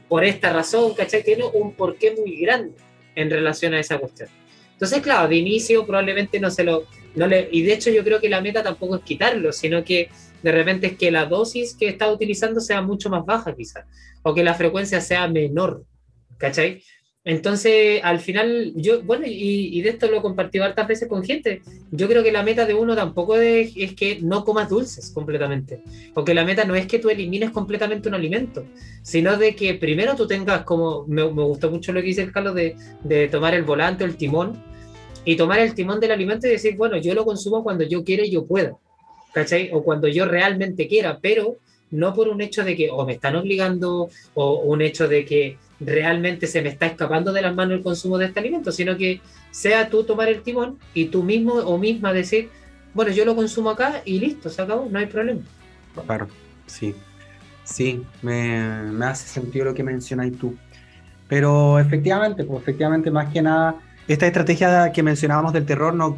[0.09, 1.25] por esta razón, ¿cachai?
[1.25, 2.75] Tiene un porqué muy grande
[3.15, 4.29] en relación a esa cuestión.
[4.73, 6.85] Entonces, claro, de inicio probablemente no se lo...
[7.15, 10.09] No le, y de hecho yo creo que la meta tampoco es quitarlo, sino que
[10.43, 13.85] de repente es que la dosis que está utilizando sea mucho más baja quizás,
[14.23, 15.85] o que la frecuencia sea menor,
[16.43, 16.83] ¿cachai?
[17.25, 21.63] Entonces, al final, yo, bueno, y, de esto lo he compartido hartas veces con gente.
[21.93, 25.81] Yo creo que la meta de uno tampoco es, que no comas dulces completamente.
[26.15, 28.67] Porque la meta no es que tú elimines completamente un alimento,
[29.03, 32.57] sino de que primero tú tengas como, me, gustó mucho lo que dice el Carlos
[32.57, 32.75] de,
[33.05, 34.61] de, tomar el volante o el timón,
[35.25, 38.27] y tomar el timón del alimento y decir, bueno, yo lo consumo cuando yo quiera
[38.27, 38.77] y yo pueda,
[39.33, 39.71] ¿cachai?
[39.73, 41.59] O cuando yo realmente quiera, pero
[41.93, 45.57] no por un hecho de que o me están obligando o un hecho de que
[45.85, 49.21] realmente se me está escapando de las manos el consumo de este alimento, sino que
[49.51, 52.51] sea tú tomar el timón y tú mismo o misma decir,
[52.95, 55.41] bueno, yo lo consumo acá y listo, se acabó, no hay problema.
[56.07, 56.29] Claro,
[56.67, 56.95] sí,
[57.65, 58.61] sí, me,
[59.05, 60.57] hace sentido lo que mencionas tú.
[61.29, 63.77] Pero efectivamente, pues efectivamente, más que nada,
[64.09, 66.17] esta estrategia que mencionábamos del terror no,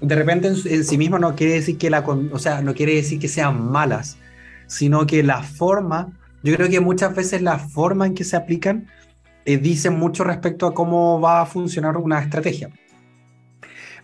[0.00, 3.18] de repente en, sí mismo no quiere decir que la, o sea, no quiere decir
[3.18, 4.18] que sean malas,
[4.66, 6.10] sino que la forma,
[6.42, 8.88] yo creo que muchas veces la forma en que se aplican
[9.44, 12.70] eh, dicen mucho respecto a cómo va a funcionar una estrategia.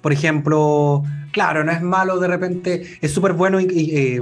[0.01, 4.21] Por ejemplo, claro, no es malo de repente, es súper bueno eh,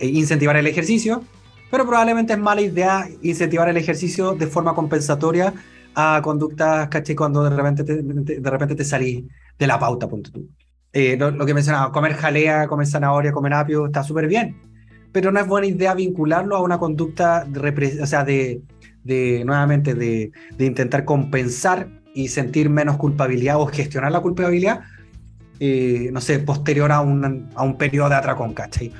[0.00, 1.22] incentivar el ejercicio,
[1.70, 5.54] pero probablemente es mala idea incentivar el ejercicio de forma compensatoria
[5.94, 9.24] a conductas, caché, cuando de repente te, de repente te salís
[9.58, 10.48] de la pauta, punto tú.
[10.92, 14.56] Eh, lo, que mencionaba, comer jalea, comer zanahoria, comer apio, está súper bien,
[15.12, 18.62] pero no es buena idea vincularlo a una conducta, de, o sea, de,
[19.04, 24.80] de nuevamente, de, de, intentar compensar y sentir menos culpabilidad o gestionar la culpabilidad,
[25.58, 28.92] eh, no sé, posterior a un, a un periodo de atracón, ¿cachai?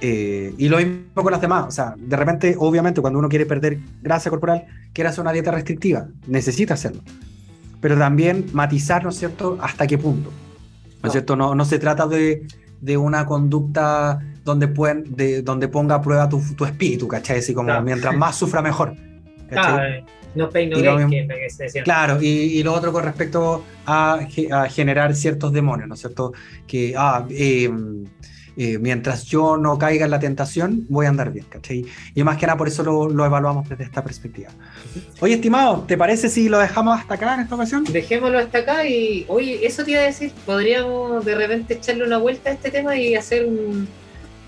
[0.00, 1.66] Eh, y lo mismo con las demás.
[1.68, 5.50] O sea, de repente, obviamente, cuando uno quiere perder grasa corporal, quiere hacer una dieta
[5.50, 6.08] restrictiva.
[6.26, 7.02] Necesita hacerlo.
[7.80, 10.30] Pero también matizar, ¿no es cierto?, hasta qué punto.
[11.02, 11.36] ¿No es cierto?
[11.36, 12.46] No, no se trata de,
[12.80, 17.38] de una conducta donde, pueden, de, donde ponga a prueba tu, tu espíritu, ¿cachai?
[17.38, 18.94] Así como mientras más sufra, mejor.
[19.48, 20.04] ¿cachai?
[20.34, 20.76] no pay no
[21.08, 24.18] que, Claro, y, y, lo otro con respecto a,
[24.52, 26.32] a, generar ciertos demonios, ¿no es cierto?
[26.66, 27.70] Que, ah, eh,
[28.56, 31.84] eh, mientras yo no caiga en la tentación, voy a andar bien, ¿cachai?
[32.14, 34.50] Y más que nada por eso lo, lo, evaluamos desde esta perspectiva.
[35.20, 37.84] Oye, estimado, ¿te parece si lo dejamos hasta acá en esta ocasión?
[37.84, 42.18] Dejémoslo hasta acá y, oye, eso te iba a decir, podríamos de repente echarle una
[42.18, 43.88] vuelta a este tema y hacer un,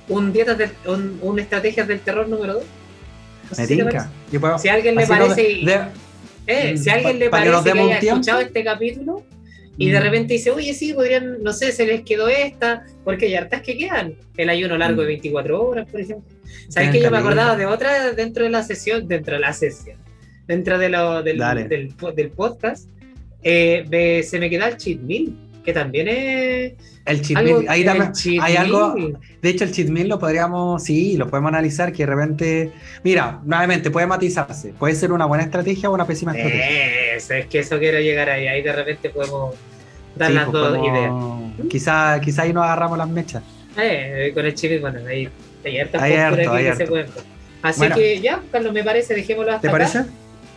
[0.08, 2.64] un dietas de, un, un estrategias del terror número 2.
[3.58, 4.10] Me tinca.
[4.58, 5.60] Si a alguien le parece...
[6.46, 9.24] eh, si a alguien le parece que haya escuchado este capítulo
[9.78, 10.02] y de mm.
[10.02, 13.76] repente dice, oye, sí, podrían, no sé, se les quedó esta, porque hay hartas que
[13.76, 14.14] quedan.
[14.36, 15.66] El ayuno largo de 24 mm.
[15.66, 16.36] horas, por ejemplo.
[16.68, 19.98] ¿Sabes que yo me acordaba de otra dentro de la sesión, dentro de la sesión,
[20.46, 21.38] dentro de lo, del,
[21.68, 22.88] del, del, podcast?
[23.42, 25.32] Eh, se me queda el cheat meal,
[25.66, 26.72] que también es.
[27.04, 28.94] El cheat meal, ahí también hay algo.
[29.42, 32.72] De hecho, el cheat meal lo podríamos, sí, lo podemos analizar, que de repente.
[33.04, 34.72] Mira, nuevamente, puede matizarse.
[34.78, 37.16] Puede ser una buena estrategia o una pésima estrategia.
[37.16, 38.46] es que eso quiero llegar ahí.
[38.46, 39.54] Ahí de repente podemos
[40.14, 41.12] dar las pues dos ideas.
[41.68, 43.42] Quizá, quizá ahí nos agarramos las mechas.
[43.78, 45.28] Eh, con el chip, bueno, ahí
[45.64, 47.06] hay hartas hay harto, hay que se pueden.
[47.62, 50.04] Así que ya, Carlos, me parece, dejémoslo hasta ¿Te parece?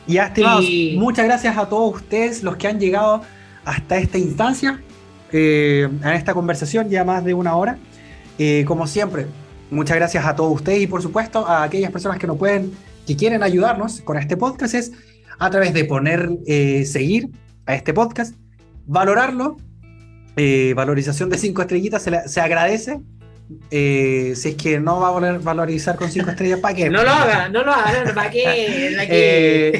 [0.08, 3.22] Ya, estimados, muchas gracias a todos ustedes, los que han llegado
[3.66, 4.82] hasta esta instancia,
[5.32, 7.78] eh, en esta conversación, ya más de una hora.
[8.38, 9.28] Eh, como siempre,
[9.72, 12.72] muchas gracias a todos ustedes y por supuesto a aquellas personas que no pueden,
[13.06, 14.92] que quieren ayudarnos con este podcast, es
[15.40, 17.30] a través de poner eh, seguir
[17.66, 18.36] a este podcast,
[18.86, 19.58] valorarlo,
[20.36, 23.00] eh, valorización de cinco estrellitas se, agradece.
[23.72, 26.90] Eh, si es que no va a volver valorizar con cinco estrellas, ¿para qué?
[26.90, 29.80] No lo haga, no lo haga, ¿para qué?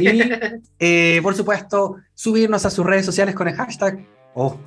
[0.80, 4.00] y por supuesto, subirnos a sus redes sociales con el hashtag
[4.34, 4.58] o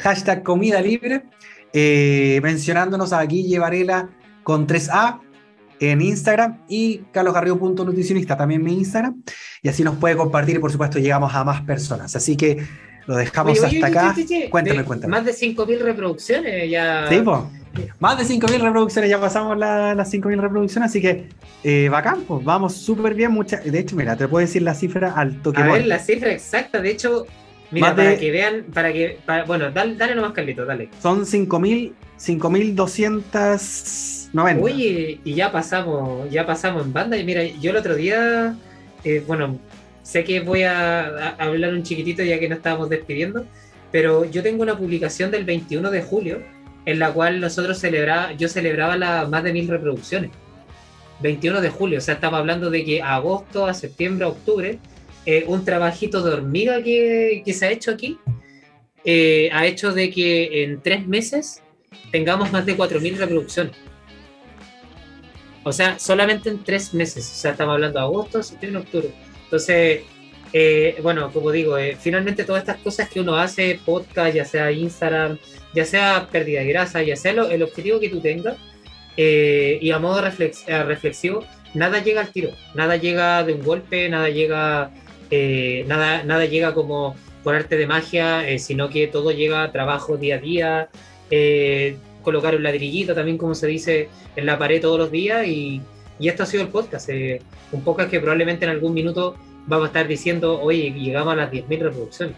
[0.00, 1.24] hashtag comida libre,
[2.42, 4.10] mencionándonos a Guille Varela
[4.42, 5.20] con 3A
[5.80, 9.22] en Instagram y carlosgarrido.nutricionista también mi Instagram.
[9.62, 12.14] Y así nos puede compartir y por supuesto llegamos a más personas.
[12.14, 12.58] Así que
[13.06, 14.14] lo dejamos hasta acá.
[14.50, 15.10] cuéntame, cuéntame.
[15.10, 17.06] Más de 5.000 reproducciones ya.
[17.08, 17.40] Sí, pues.
[17.98, 21.28] Más de 5.000 reproducciones, ya pasamos la, las 5.000 reproducciones, así que
[21.62, 23.30] eh, bacán, pues vamos súper bien.
[23.30, 25.62] Mucha, de hecho, mira, te puedo decir la cifra al toque.
[25.62, 27.26] A ver, la cifra exacta, de hecho,
[27.70, 30.88] mira, para que vean, para que, bueno, dale, dale nomás, Carlito, dale.
[31.00, 34.62] Son 5.000, 5.200 90.
[34.62, 37.16] Oye, y ya pasamos, ya pasamos en banda.
[37.16, 38.56] Y mira, yo el otro día,
[39.04, 39.58] eh, bueno,
[40.02, 43.44] sé que voy a, hablar un chiquitito ya que nos estábamos despidiendo,
[43.90, 46.42] pero yo tengo una publicación del 21 de julio
[46.86, 50.30] en la cual nosotros celebraba, yo celebraba la, más de mil reproducciones.
[51.20, 54.78] 21 de julio, o sea, estamos hablando de que a agosto, a septiembre, a octubre,
[55.26, 58.18] eh, un trabajito de hormiga que, que se ha hecho aquí
[59.04, 61.62] eh, ha hecho de que en tres meses
[62.12, 63.72] tengamos más de 4.000 reproducciones.
[65.62, 67.30] O sea, solamente en tres meses.
[67.30, 69.10] O sea, estamos hablando de agosto, septiembre, octubre.
[69.44, 70.02] Entonces,
[70.52, 75.38] eh, bueno, como digo, finalmente todas estas cosas que uno hace, podcast, ya sea Instagram,
[75.74, 78.56] ya sea pérdida de grasa, ya sea el objetivo que tú tengas,
[79.16, 81.44] y a modo reflexivo,
[81.74, 84.90] nada llega al tiro, nada llega de un golpe, nada llega,
[85.86, 90.36] nada, nada llega como por arte de magia, sino que todo llega a trabajo día
[90.36, 90.88] a día
[92.22, 95.80] colocar un ladrillito también, como se dice, en la pared todos los días y,
[96.18, 97.08] y esto ha sido el podcast.
[97.08, 97.42] Eh,
[97.72, 99.36] un podcast que probablemente en algún minuto
[99.66, 102.36] vamos a estar diciendo, oye, llegamos a las 10.000 reproducciones.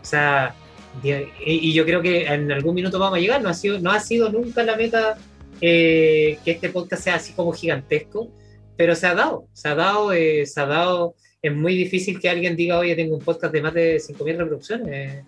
[0.00, 0.54] O sea,
[1.02, 4.00] y, yo creo que en algún minuto vamos a llegar, no ha sido, no ha
[4.00, 5.18] sido nunca la meta
[5.60, 8.30] eh, que este podcast sea así como gigantesco,
[8.76, 11.14] pero se ha dado, se ha dado, eh, se ha dado
[11.48, 15.24] es muy difícil que alguien diga, oye, tengo un podcast de más de 5.000 reproducciones.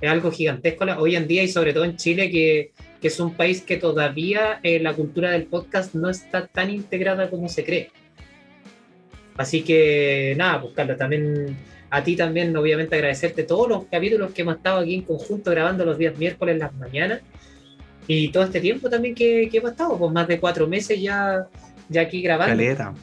[0.00, 3.34] Es algo gigantesco hoy en día y sobre todo en Chile, que, que es un
[3.34, 7.90] país que todavía eh, la cultura del podcast no está tan integrada como se cree.
[9.36, 11.56] Así que nada, pues Carlos, también
[11.90, 15.84] a ti también, obviamente, agradecerte todos los capítulos que hemos estado aquí en conjunto grabando
[15.84, 17.20] los días miércoles en las mañanas
[18.06, 21.46] y todo este tiempo también que, que hemos estado, pues más de cuatro meses ya,
[21.88, 22.54] ya aquí grabando.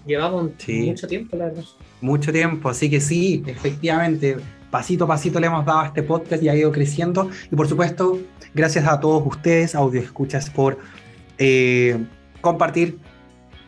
[0.05, 1.63] Llevamos mucho tiempo, la verdad.
[2.03, 4.37] Mucho tiempo, así que sí, efectivamente,
[4.69, 7.29] pasito a pasito le hemos dado a este podcast y ha ido creciendo.
[7.49, 8.19] Y por supuesto,
[8.53, 10.79] gracias a todos ustedes, audio escuchas, por
[11.37, 11.97] eh,
[12.41, 12.99] compartir,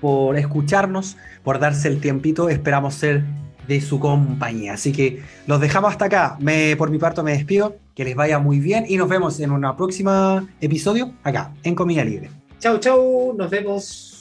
[0.01, 2.49] por escucharnos, por darse el tiempito.
[2.49, 3.23] Esperamos ser
[3.67, 4.73] de su compañía.
[4.73, 6.37] Así que los dejamos hasta acá.
[6.77, 7.77] Por mi parte me despido.
[7.95, 12.03] Que les vaya muy bien y nos vemos en una próxima episodio acá en Comida
[12.03, 12.29] Libre.
[12.59, 13.33] Chau, chau.
[13.37, 14.14] Nos vemos.